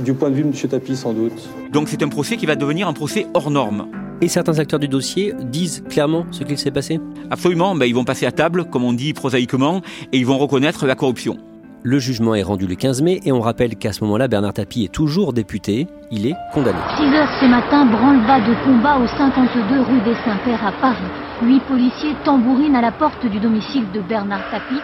Du 0.00 0.14
point 0.14 0.30
de 0.30 0.34
vue 0.34 0.42
de 0.42 0.48
M. 0.48 0.68
Tapie, 0.68 0.96
sans 0.96 1.12
doute. 1.12 1.48
Donc 1.72 1.88
c'est 1.88 2.02
un 2.02 2.08
procès 2.08 2.36
qui 2.36 2.46
va 2.46 2.56
devenir 2.56 2.88
un 2.88 2.92
procès 2.92 3.26
hors 3.34 3.50
norme. 3.50 3.86
Et 4.20 4.28
certains 4.28 4.58
acteurs 4.58 4.78
du 4.78 4.88
dossier 4.88 5.34
disent 5.42 5.82
clairement 5.88 6.26
ce 6.30 6.44
qu'il 6.44 6.56
s'est 6.56 6.70
passé? 6.70 7.00
Absolument, 7.30 7.74
ben, 7.74 7.86
ils 7.86 7.94
vont 7.94 8.04
passer 8.04 8.24
à 8.24 8.32
table, 8.32 8.64
comme 8.64 8.84
on 8.84 8.92
dit 8.92 9.12
prosaïquement, 9.12 9.82
et 10.12 10.18
ils 10.18 10.26
vont 10.26 10.38
reconnaître 10.38 10.86
la 10.86 10.94
corruption. 10.94 11.38
Le 11.84 11.98
jugement 11.98 12.36
est 12.36 12.44
rendu 12.44 12.68
le 12.68 12.76
15 12.76 13.02
mai 13.02 13.20
et 13.24 13.32
on 13.32 13.40
rappelle 13.40 13.74
qu'à 13.74 13.92
ce 13.92 14.04
moment-là, 14.04 14.28
Bernard 14.28 14.52
Tapie 14.52 14.84
est 14.84 14.92
toujours 14.92 15.32
député. 15.32 15.88
Il 16.12 16.28
est 16.28 16.36
condamné. 16.54 16.78
6 16.96 17.02
heures 17.02 17.28
ce 17.40 17.46
matin, 17.46 17.84
branle-bas 17.86 18.38
de 18.40 18.54
combat 18.64 18.98
au 18.98 19.06
52 19.08 19.80
rue 19.80 20.00
des 20.02 20.14
Saints-Pères 20.24 20.64
à 20.64 20.70
Paris. 20.80 21.10
Huit 21.42 21.60
policiers 21.66 22.14
tambourinent 22.24 22.76
à 22.76 22.82
la 22.82 22.92
porte 22.92 23.26
du 23.26 23.40
domicile 23.40 23.86
de 23.92 24.00
Bernard 24.00 24.48
Tapie. 24.52 24.80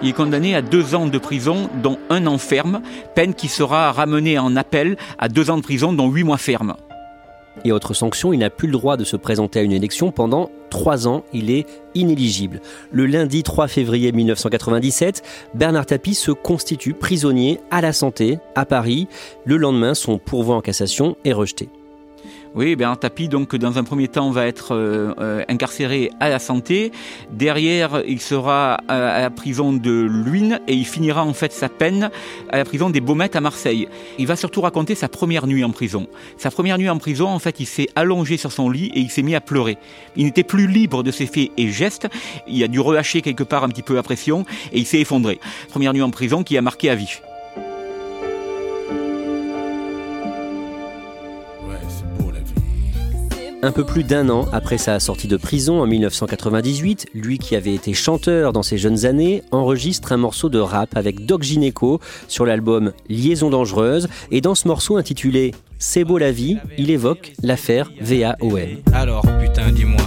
Il 0.00 0.08
est 0.08 0.12
condamné 0.12 0.54
à 0.54 0.62
deux 0.62 0.94
ans 0.94 1.06
de 1.06 1.18
prison, 1.18 1.68
dont 1.82 1.98
un 2.08 2.26
an 2.26 2.38
ferme, 2.38 2.82
peine 3.16 3.34
qui 3.34 3.48
sera 3.48 3.90
ramenée 3.90 4.38
en 4.38 4.54
appel 4.54 4.96
à 5.18 5.28
deux 5.28 5.50
ans 5.50 5.56
de 5.56 5.62
prison, 5.62 5.92
dont 5.92 6.08
huit 6.08 6.22
mois 6.22 6.38
ferme. 6.38 6.76
Et 7.64 7.72
autre 7.72 7.94
sanction, 7.94 8.32
il 8.32 8.38
n'a 8.38 8.50
plus 8.50 8.68
le 8.68 8.72
droit 8.72 8.96
de 8.96 9.02
se 9.02 9.16
présenter 9.16 9.58
à 9.58 9.62
une 9.62 9.72
élection 9.72 10.12
pendant 10.12 10.50
trois 10.70 11.08
ans. 11.08 11.24
Il 11.32 11.50
est 11.50 11.66
inéligible. 11.96 12.60
Le 12.92 13.06
lundi 13.06 13.42
3 13.42 13.66
février 13.66 14.12
1997, 14.12 15.22
Bernard 15.54 15.86
Tapie 15.86 16.14
se 16.14 16.30
constitue 16.30 16.94
prisonnier 16.94 17.58
à 17.72 17.80
la 17.80 17.92
santé 17.92 18.38
à 18.54 18.64
Paris. 18.64 19.08
Le 19.44 19.56
lendemain, 19.56 19.94
son 19.94 20.18
pourvoi 20.18 20.54
en 20.54 20.60
cassation 20.60 21.16
est 21.24 21.32
rejeté. 21.32 21.68
Oui, 22.54 22.76
Bernard 22.76 22.98
Tapie, 22.98 23.28
donc, 23.28 23.54
dans 23.56 23.78
un 23.78 23.84
premier 23.84 24.08
temps, 24.08 24.30
va 24.30 24.46
être 24.46 24.74
euh, 24.74 25.12
euh, 25.20 25.44
incarcéré 25.48 26.10
à 26.18 26.28
la 26.28 26.38
santé. 26.38 26.92
Derrière, 27.30 28.02
il 28.06 28.20
sera 28.20 28.74
à, 28.88 29.20
la 29.20 29.30
prison 29.30 29.72
de 29.72 30.08
Luynes 30.24 30.60
et 30.66 30.74
il 30.74 30.86
finira 30.86 31.24
en 31.24 31.34
fait 31.34 31.52
sa 31.52 31.68
peine 31.68 32.10
à 32.50 32.56
la 32.56 32.64
prison 32.64 32.90
des 32.90 33.00
Baumettes 33.00 33.36
à 33.36 33.40
Marseille. 33.40 33.88
Il 34.18 34.26
va 34.26 34.34
surtout 34.34 34.62
raconter 34.62 34.94
sa 34.94 35.08
première 35.08 35.46
nuit 35.46 35.62
en 35.62 35.70
prison. 35.70 36.08
Sa 36.36 36.50
première 36.50 36.78
nuit 36.78 36.88
en 36.88 36.98
prison, 36.98 37.28
en 37.28 37.38
fait, 37.38 37.60
il 37.60 37.66
s'est 37.66 37.88
allongé 37.94 38.36
sur 38.36 38.50
son 38.50 38.70
lit 38.70 38.90
et 38.94 39.00
il 39.00 39.10
s'est 39.10 39.22
mis 39.22 39.34
à 39.34 39.40
pleurer. 39.40 39.76
Il 40.16 40.24
n'était 40.24 40.42
plus 40.42 40.66
libre 40.66 41.02
de 41.02 41.10
ses 41.10 41.26
faits 41.26 41.50
et 41.56 41.70
gestes. 41.70 42.08
Il 42.46 42.62
a 42.64 42.68
dû 42.68 42.80
relâcher 42.80 43.20
quelque 43.20 43.44
part 43.44 43.62
un 43.62 43.68
petit 43.68 43.82
peu 43.82 43.94
la 43.94 44.02
pression 44.02 44.44
et 44.72 44.78
il 44.78 44.86
s'est 44.86 45.00
effondré. 45.00 45.38
Première 45.68 45.92
nuit 45.92 46.02
en 46.02 46.10
prison 46.10 46.42
qui 46.42 46.56
a 46.56 46.62
marqué 46.62 46.90
à 46.90 46.94
vie. 46.94 47.20
Un 53.60 53.72
peu 53.72 53.82
plus 53.82 54.04
d'un 54.04 54.28
an 54.28 54.46
après 54.52 54.78
sa 54.78 55.00
sortie 55.00 55.26
de 55.26 55.36
prison 55.36 55.82
en 55.82 55.86
1998, 55.86 57.08
lui 57.12 57.38
qui 57.38 57.56
avait 57.56 57.74
été 57.74 57.92
chanteur 57.92 58.52
dans 58.52 58.62
ses 58.62 58.78
jeunes 58.78 59.04
années, 59.04 59.42
enregistre 59.50 60.12
un 60.12 60.16
morceau 60.16 60.48
de 60.48 60.60
rap 60.60 60.96
avec 60.96 61.26
Doc 61.26 61.42
Gineco 61.42 62.00
sur 62.28 62.46
l'album 62.46 62.92
Liaison 63.08 63.50
dangereuse 63.50 64.08
et 64.30 64.40
dans 64.40 64.54
ce 64.54 64.68
morceau 64.68 64.96
intitulé 64.96 65.56
C'est 65.80 66.04
beau 66.04 66.18
la 66.18 66.30
vie, 66.30 66.58
il 66.78 66.92
évoque 66.92 67.32
l'affaire 67.42 67.90
VAOM. 68.00 68.60
Alors 68.92 69.26
putain 69.40 69.72
dis-moi, 69.72 69.97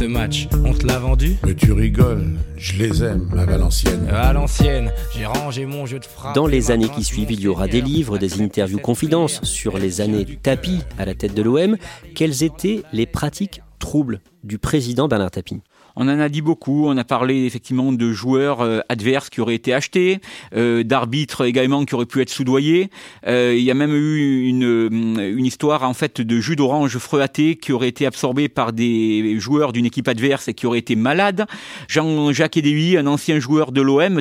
ce 0.00 0.04
match, 0.06 0.48
on 0.64 0.72
te 0.72 0.86
l'a 0.86 0.98
vendu 0.98 1.36
Mais 1.44 1.54
tu 1.54 1.72
rigoles, 1.72 2.38
je 2.56 2.82
les 2.82 3.04
aime, 3.04 3.28
à 3.36 3.44
Valenciennes. 3.44 4.08
À 4.08 4.32
l'ancienne, 4.32 4.90
j'ai 5.14 5.26
rangé 5.26 5.66
mon 5.66 5.84
jeu 5.84 5.98
de 5.98 6.06
frappe. 6.06 6.34
Dans 6.34 6.46
les 6.46 6.70
années 6.70 6.88
qui 6.88 7.04
suivent, 7.04 7.30
il 7.30 7.40
y 7.40 7.48
aura 7.48 7.68
des 7.68 7.82
livres, 7.82 8.16
des 8.16 8.40
interviews 8.40 8.78
confidences 8.78 9.42
sur 9.42 9.76
les 9.76 10.00
années 10.00 10.24
tapis 10.42 10.78
à 10.96 11.04
la 11.04 11.14
tête 11.14 11.34
de 11.34 11.42
l'OM. 11.42 11.76
Quelles 12.14 12.44
étaient 12.44 12.82
les 12.94 13.04
pratiques 13.04 13.60
troubles 13.78 14.20
du 14.42 14.56
président 14.56 15.06
Bernard 15.06 15.32
Tapie? 15.32 15.60
On 15.96 16.08
en 16.08 16.20
a 16.20 16.28
dit 16.28 16.42
beaucoup. 16.42 16.86
On 16.86 16.96
a 16.96 17.04
parlé 17.04 17.44
effectivement 17.44 17.92
de 17.92 18.12
joueurs 18.12 18.60
euh, 18.60 18.80
adverses 18.88 19.30
qui 19.30 19.40
auraient 19.40 19.54
été 19.54 19.74
achetés, 19.74 20.20
euh, 20.54 20.82
d'arbitres 20.82 21.44
également 21.44 21.84
qui 21.84 21.94
auraient 21.94 22.06
pu 22.06 22.20
être 22.20 22.30
soudoyés. 22.30 22.90
Euh, 23.26 23.54
il 23.56 23.62
y 23.62 23.70
a 23.70 23.74
même 23.74 23.94
eu 23.94 24.46
une, 24.46 24.60
histoire 25.38 25.82
en 25.82 25.94
fait 25.94 26.20
de 26.20 26.40
jus 26.40 26.56
d'orange 26.56 26.98
freuaté 26.98 27.56
qui 27.56 27.72
aurait 27.72 27.88
été 27.88 28.06
absorbé 28.06 28.48
par 28.48 28.72
des 28.72 29.38
joueurs 29.38 29.72
d'une 29.72 29.86
équipe 29.86 30.06
adverse 30.06 30.48
et 30.48 30.54
qui 30.54 30.66
auraient 30.66 30.78
été 30.78 30.96
malades. 30.96 31.46
Jean-Jacques 31.88 32.56
Edéhy, 32.56 32.96
un 32.96 33.06
ancien 33.06 33.38
joueur 33.38 33.72
de 33.72 33.80
l'OM, 33.80 34.20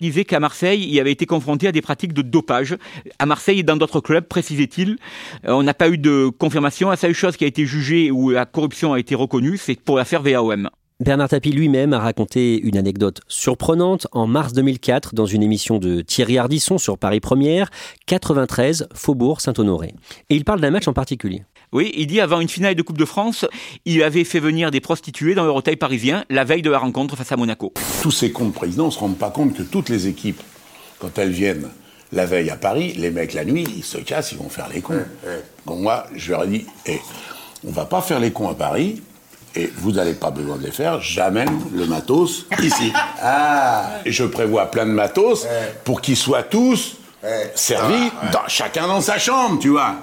disait 0.00 0.24
qu'à 0.24 0.40
Marseille, 0.40 0.86
il 0.90 0.98
avait 1.00 1.12
été 1.12 1.26
confronté 1.26 1.68
à 1.68 1.72
des 1.72 1.82
pratiques 1.82 2.12
de 2.12 2.22
dopage. 2.22 2.76
À 3.18 3.26
Marseille 3.26 3.60
et 3.60 3.62
dans 3.62 3.76
d'autres 3.76 4.00
clubs, 4.00 4.24
précisait-il. 4.24 4.96
On 5.44 5.62
n'a 5.62 5.74
pas 5.74 5.88
eu 5.88 5.98
de 5.98 6.30
confirmation. 6.38 6.90
La 6.90 6.96
seule 6.96 7.14
chose 7.14 7.36
qui 7.36 7.44
a 7.44 7.46
été 7.46 7.66
jugée 7.66 8.10
où 8.10 8.30
la 8.30 8.46
corruption 8.46 8.92
a 8.92 8.98
été 8.98 9.14
reconnue, 9.14 9.56
c'est 9.56 9.80
pour 9.80 9.96
l'affaire 9.96 10.22
VAOM. 10.22 10.70
Bernard 11.00 11.30
Tapie 11.30 11.50
lui-même 11.50 11.92
a 11.92 11.98
raconté 11.98 12.60
une 12.60 12.76
anecdote 12.76 13.20
surprenante 13.26 14.06
en 14.12 14.28
mars 14.28 14.52
2004 14.52 15.12
dans 15.12 15.26
une 15.26 15.42
émission 15.42 15.78
de 15.80 16.02
Thierry 16.02 16.38
Ardisson 16.38 16.78
sur 16.78 16.98
Paris 16.98 17.18
Première, 17.18 17.68
93, 18.06 18.86
Faubourg 18.94 19.40
Saint-Honoré. 19.40 19.92
Et 20.30 20.36
il 20.36 20.44
parle 20.44 20.60
d'un 20.60 20.70
match 20.70 20.86
en 20.86 20.92
particulier. 20.92 21.42
Oui, 21.72 21.90
il 21.96 22.06
dit 22.06 22.20
avant 22.20 22.38
une 22.38 22.48
finale 22.48 22.76
de 22.76 22.82
Coupe 22.82 22.96
de 22.96 23.04
France, 23.04 23.44
il 23.84 24.04
avait 24.04 24.22
fait 24.22 24.38
venir 24.38 24.70
des 24.70 24.80
prostituées 24.80 25.34
dans 25.34 25.42
l'Eurotail 25.42 25.74
parisien 25.74 26.24
la 26.30 26.44
veille 26.44 26.62
de 26.62 26.70
la 26.70 26.78
rencontre 26.78 27.16
face 27.16 27.32
à 27.32 27.36
Monaco. 27.36 27.72
Tous 28.00 28.12
ces 28.12 28.28
de 28.28 28.50
présidents 28.50 28.86
ne 28.86 28.92
se 28.92 28.98
rendent 29.00 29.18
pas 29.18 29.30
compte 29.30 29.54
que 29.54 29.64
toutes 29.64 29.88
les 29.88 30.06
équipes, 30.06 30.42
quand 31.00 31.18
elles 31.18 31.32
viennent 31.32 31.70
la 32.12 32.24
veille 32.24 32.50
à 32.50 32.56
Paris, 32.56 32.94
les 32.96 33.10
mecs 33.10 33.34
la 33.34 33.44
nuit, 33.44 33.66
ils 33.76 33.82
se 33.82 33.98
cassent, 33.98 34.30
ils 34.30 34.38
vont 34.38 34.48
faire 34.48 34.68
les 34.72 34.80
cons. 34.80 35.04
Donc 35.66 35.80
moi, 35.80 36.06
je 36.14 36.30
leur 36.30 36.44
ai 36.44 36.46
dit, 36.46 36.66
eh, 36.86 37.00
on 37.66 37.72
va 37.72 37.84
pas 37.84 38.00
faire 38.00 38.20
les 38.20 38.30
cons 38.30 38.48
à 38.48 38.54
Paris, 38.54 39.02
et 39.56 39.72
vous 39.76 39.92
n'avez 39.92 40.14
pas 40.14 40.30
besoin 40.30 40.56
de 40.56 40.64
les 40.64 40.70
faire, 40.70 41.00
j'amène 41.00 41.50
le 41.74 41.86
matos 41.86 42.46
ici. 42.62 42.92
Ah. 43.26 44.00
Et 44.04 44.12
je 44.12 44.24
prévois 44.24 44.70
plein 44.70 44.84
de 44.84 44.90
matos 44.90 45.46
pour 45.84 46.02
qu'ils 46.02 46.16
soient 46.16 46.42
tous 46.42 46.96
servis, 47.54 48.10
dans, 48.32 48.46
chacun 48.48 48.86
dans 48.86 49.00
sa 49.00 49.18
chambre, 49.18 49.58
tu 49.58 49.70
vois. 49.70 49.94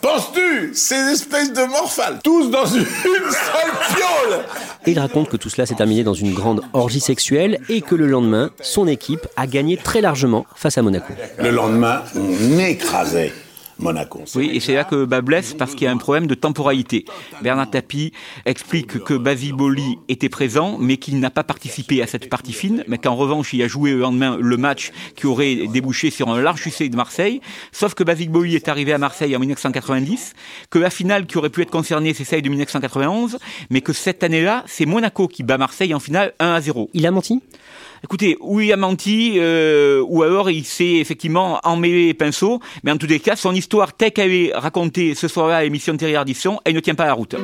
Penses-tu 0.00 0.72
Ces 0.74 0.94
espèces 0.94 1.52
de 1.52 1.64
morphales, 1.64 2.20
tous 2.22 2.50
dans 2.50 2.66
une 2.66 2.84
seule 2.86 3.96
piole. 3.96 4.40
Et 4.86 4.92
il 4.92 4.98
raconte 4.98 5.28
que 5.28 5.36
tout 5.36 5.48
cela 5.48 5.66
s'est 5.66 5.74
terminé 5.74 6.04
dans 6.04 6.14
une 6.14 6.32
grande 6.32 6.62
orgie 6.72 7.00
sexuelle 7.00 7.58
et 7.68 7.80
que 7.82 7.96
le 7.96 8.06
lendemain, 8.06 8.50
son 8.60 8.86
équipe 8.86 9.26
a 9.36 9.48
gagné 9.48 9.76
très 9.76 10.00
largement 10.00 10.46
face 10.54 10.78
à 10.78 10.82
Monaco. 10.82 11.12
Le 11.38 11.50
lendemain, 11.50 12.02
on 12.14 12.58
écrasait 12.60 13.32
Monaco. 13.78 14.24
Oui, 14.34 14.50
et 14.52 14.60
c'est 14.60 14.74
là 14.74 14.84
que 14.84 15.04
bas 15.04 15.20
blesse 15.20 15.54
parce 15.54 15.74
qu'il 15.74 15.84
y 15.84 15.86
a 15.86 15.92
un 15.92 15.96
problème 15.96 16.26
de 16.26 16.34
temporalité. 16.34 17.04
Bernard 17.42 17.70
Tapie 17.70 18.12
explique 18.44 18.98
que 19.04 19.14
Basiboli 19.14 19.98
était 20.08 20.28
présent, 20.28 20.78
mais 20.78 20.96
qu'il 20.96 21.20
n'a 21.20 21.30
pas 21.30 21.44
participé 21.44 22.02
à 22.02 22.06
cette 22.06 22.28
partie 22.28 22.52
fine, 22.52 22.84
mais 22.88 22.98
qu'en 22.98 23.14
revanche, 23.14 23.52
il 23.52 23.62
a 23.62 23.68
joué 23.68 23.92
le 23.92 24.00
lendemain 24.00 24.36
le 24.40 24.56
match 24.56 24.90
qui 25.14 25.26
aurait 25.26 25.66
débouché 25.68 26.10
sur 26.10 26.28
un 26.28 26.40
large 26.40 26.62
succès 26.62 26.88
de 26.88 26.96
Marseille. 26.96 27.40
Sauf 27.72 27.94
que 27.94 28.02
Basiboli 28.04 28.56
est 28.56 28.68
arrivé 28.68 28.92
à 28.92 28.98
Marseille 28.98 29.34
en 29.36 29.38
1990, 29.40 30.34
que 30.70 30.78
la 30.78 30.90
finale 30.90 31.26
qui 31.26 31.38
aurait 31.38 31.50
pu 31.50 31.62
être 31.62 31.70
concernée, 31.70 32.14
c'est 32.14 32.24
celle 32.24 32.42
de 32.42 32.48
1991, 32.48 33.38
mais 33.70 33.80
que 33.80 33.92
cette 33.92 34.22
année-là, 34.24 34.64
c'est 34.66 34.86
Monaco 34.86 35.28
qui 35.28 35.42
bat 35.42 35.58
Marseille 35.58 35.94
en 35.94 36.00
finale 36.00 36.34
1 36.40 36.54
à 36.54 36.60
0. 36.60 36.90
Il 36.94 37.06
a 37.06 37.10
menti? 37.10 37.40
Écoutez, 38.04 38.36
ou 38.40 38.60
il 38.60 38.72
a 38.72 38.76
menti, 38.76 39.34
euh, 39.36 40.02
ou 40.06 40.22
alors 40.22 40.50
il 40.50 40.64
s'est 40.64 40.94
effectivement 40.94 41.60
emmêlé 41.64 42.06
les 42.06 42.14
pinceaux, 42.14 42.60
mais 42.84 42.92
en 42.92 42.96
tous 42.96 43.06
les 43.06 43.20
cas, 43.20 43.36
son 43.36 43.54
histoire 43.54 43.92
telle 43.92 44.12
qu'elle 44.12 44.32
est 44.32 44.52
racontée 44.54 45.14
ce 45.14 45.28
soir-là 45.28 45.56
à 45.56 45.62
l'émission 45.62 45.92
de 45.94 45.98
Thierry 45.98 46.14
Ardisson, 46.14 46.60
elle 46.64 46.74
ne 46.74 46.80
tient 46.80 46.94
pas 46.94 47.06
la 47.06 47.14
route. 47.14 47.34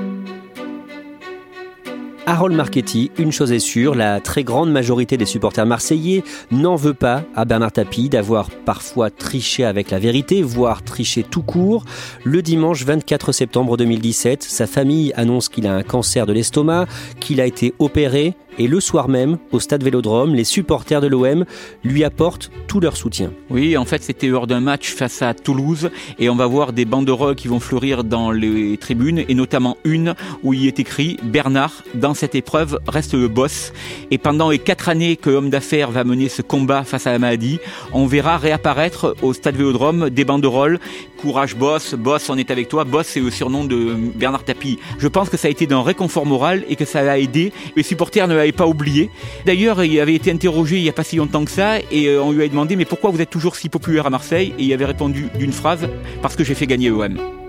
Harold 2.26 2.56
Marchetti, 2.56 3.10
une 3.18 3.32
chose 3.32 3.52
est 3.52 3.58
sûre, 3.58 3.94
la 3.94 4.18
très 4.18 4.44
grande 4.44 4.72
majorité 4.72 5.18
des 5.18 5.26
supporters 5.26 5.66
marseillais 5.66 6.24
n'en 6.50 6.74
veut 6.74 6.94
pas 6.94 7.22
à 7.34 7.44
Bernard 7.44 7.72
Tapie 7.72 8.08
d'avoir 8.08 8.50
parfois 8.50 9.10
triché 9.10 9.62
avec 9.62 9.90
la 9.90 9.98
vérité, 9.98 10.40
voire 10.40 10.82
triché 10.82 11.22
tout 11.22 11.42
court. 11.42 11.84
Le 12.24 12.40
dimanche 12.40 12.82
24 12.84 13.32
septembre 13.32 13.76
2017, 13.76 14.42
sa 14.42 14.66
famille 14.66 15.12
annonce 15.16 15.50
qu'il 15.50 15.66
a 15.66 15.74
un 15.74 15.82
cancer 15.82 16.24
de 16.24 16.32
l'estomac, 16.32 16.86
qu'il 17.20 17.42
a 17.42 17.46
été 17.46 17.74
opéré, 17.78 18.34
et 18.58 18.66
le 18.66 18.80
soir 18.80 19.08
même, 19.08 19.38
au 19.52 19.60
stade 19.60 19.82
Vélodrome, 19.82 20.34
les 20.34 20.44
supporters 20.44 21.00
de 21.00 21.06
l'OM 21.06 21.44
lui 21.82 22.04
apportent 22.04 22.50
tout 22.68 22.80
leur 22.80 22.96
soutien. 22.96 23.32
Oui, 23.50 23.76
en 23.76 23.84
fait, 23.84 24.02
c'était 24.02 24.28
lors 24.28 24.46
d'un 24.46 24.60
match 24.60 24.92
face 24.94 25.22
à 25.22 25.34
Toulouse 25.34 25.90
et 26.18 26.28
on 26.28 26.36
va 26.36 26.46
voir 26.46 26.72
des 26.72 26.84
banderoles 26.84 27.34
qui 27.34 27.48
vont 27.48 27.60
fleurir 27.60 28.04
dans 28.04 28.30
les 28.30 28.76
tribunes 28.76 29.24
et 29.28 29.34
notamment 29.34 29.76
une 29.84 30.14
où 30.42 30.54
il 30.54 30.66
est 30.66 30.78
écrit 30.78 31.16
Bernard, 31.22 31.82
dans 31.94 32.14
cette 32.14 32.34
épreuve, 32.34 32.78
reste 32.86 33.14
le 33.14 33.28
boss. 33.28 33.72
Et 34.10 34.18
pendant 34.18 34.50
les 34.50 34.58
quatre 34.58 34.88
années 34.88 35.16
que 35.16 35.30
l'homme 35.30 35.50
d'affaires 35.50 35.90
va 35.90 36.04
mener 36.04 36.28
ce 36.28 36.42
combat 36.42 36.84
face 36.84 37.06
à 37.06 37.12
la 37.12 37.18
maladie, 37.18 37.58
on 37.92 38.06
verra 38.06 38.38
réapparaître 38.38 39.14
au 39.22 39.32
stade 39.32 39.56
Vélodrome 39.56 40.10
des 40.10 40.24
banderoles 40.24 40.78
Courage 41.24 41.56
boss, 41.56 41.94
boss 41.94 42.28
on 42.28 42.36
est 42.36 42.50
avec 42.50 42.68
toi, 42.68 42.84
boss 42.84 43.06
c'est 43.06 43.20
le 43.20 43.30
surnom 43.30 43.64
de 43.64 43.94
Bernard 44.14 44.44
Tapie. 44.44 44.78
Je 44.98 45.08
pense 45.08 45.30
que 45.30 45.38
ça 45.38 45.48
a 45.48 45.50
été 45.50 45.66
d'un 45.66 45.82
réconfort 45.82 46.26
moral 46.26 46.64
et 46.68 46.76
que 46.76 46.84
ça 46.84 47.02
l'a 47.02 47.18
aidé. 47.18 47.52
Les 47.76 47.82
supporters 47.82 48.28
l'avaient 48.44 48.52
pas 48.52 48.66
oublié. 48.66 49.10
D'ailleurs, 49.46 49.84
il 49.84 49.98
avait 50.00 50.14
été 50.14 50.30
interrogé 50.30 50.76
il 50.76 50.82
n'y 50.82 50.88
a 50.88 50.92
pas 50.92 51.04
si 51.04 51.16
longtemps 51.16 51.44
que 51.44 51.50
ça 51.50 51.78
et 51.90 52.06
euh, 52.06 52.22
on 52.22 52.32
lui 52.32 52.42
a 52.42 52.48
demandé 52.48 52.76
mais 52.76 52.84
pourquoi 52.84 53.10
vous 53.10 53.20
êtes 53.20 53.30
toujours 53.30 53.56
si 53.56 53.68
populaire 53.68 54.06
à 54.06 54.10
Marseille? 54.10 54.54
Et 54.58 54.64
il 54.64 54.72
avait 54.72 54.84
répondu 54.84 55.28
d'une 55.38 55.52
phrase 55.52 55.88
parce 56.22 56.36
que 56.36 56.44
j'ai 56.44 56.54
fait 56.54 56.66
gagner 56.66 56.88
l'OM. 56.88 57.43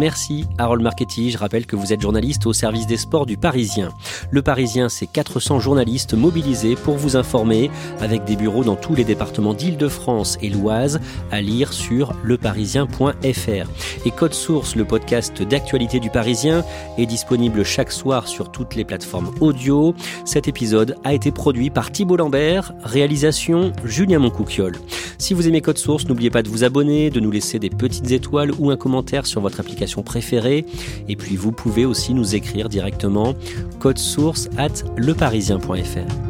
Merci 0.00 0.46
Harold 0.56 0.82
Marchetti. 0.82 1.30
Je 1.30 1.36
rappelle 1.36 1.66
que 1.66 1.76
vous 1.76 1.92
êtes 1.92 2.00
journaliste 2.00 2.46
au 2.46 2.54
service 2.54 2.86
des 2.86 2.96
sports 2.96 3.26
du 3.26 3.36
Parisien. 3.36 3.90
Le 4.30 4.40
Parisien, 4.40 4.88
c'est 4.88 5.06
400 5.06 5.60
journalistes 5.60 6.14
mobilisés 6.14 6.74
pour 6.74 6.96
vous 6.96 7.16
informer 7.16 7.70
avec 8.00 8.24
des 8.24 8.34
bureaux 8.34 8.64
dans 8.64 8.76
tous 8.76 8.94
les 8.94 9.04
départements 9.04 9.52
d'Île-de-France 9.52 10.38
et 10.40 10.48
l'Oise 10.48 11.00
à 11.30 11.42
lire 11.42 11.74
sur 11.74 12.14
leparisien.fr. 12.24 14.06
Et 14.06 14.10
Code 14.10 14.32
Source, 14.32 14.74
le 14.74 14.86
podcast 14.86 15.42
d'actualité 15.42 16.00
du 16.00 16.08
Parisien, 16.08 16.64
est 16.96 17.04
disponible 17.04 17.62
chaque 17.62 17.92
soir 17.92 18.26
sur 18.26 18.50
toutes 18.50 18.76
les 18.76 18.86
plateformes 18.86 19.34
audio. 19.40 19.94
Cet 20.24 20.48
épisode 20.48 20.96
a 21.04 21.12
été 21.12 21.30
produit 21.30 21.68
par 21.68 21.92
Thibault 21.92 22.16
Lambert, 22.16 22.72
réalisation 22.84 23.74
Julien 23.84 24.20
Moncouquiole. 24.20 24.78
Si 25.18 25.34
vous 25.34 25.46
aimez 25.46 25.60
Code 25.60 25.76
Source, 25.76 26.06
n'oubliez 26.08 26.30
pas 26.30 26.42
de 26.42 26.48
vous 26.48 26.64
abonner, 26.64 27.10
de 27.10 27.20
nous 27.20 27.30
laisser 27.30 27.58
des 27.58 27.68
petites 27.68 28.10
étoiles 28.10 28.52
ou 28.58 28.70
un 28.70 28.78
commentaire 28.78 29.26
sur 29.26 29.42
votre 29.42 29.60
application 29.60 29.89
préférée. 30.02 30.64
Et 31.08 31.16
puis 31.16 31.36
vous 31.36 31.52
pouvez 31.52 31.84
aussi 31.84 32.14
nous 32.14 32.34
écrire 32.34 32.68
directement 32.68 33.34
code 33.78 33.98
source 33.98 34.48
at 34.56 34.84
leparisien.fr. 34.96 36.29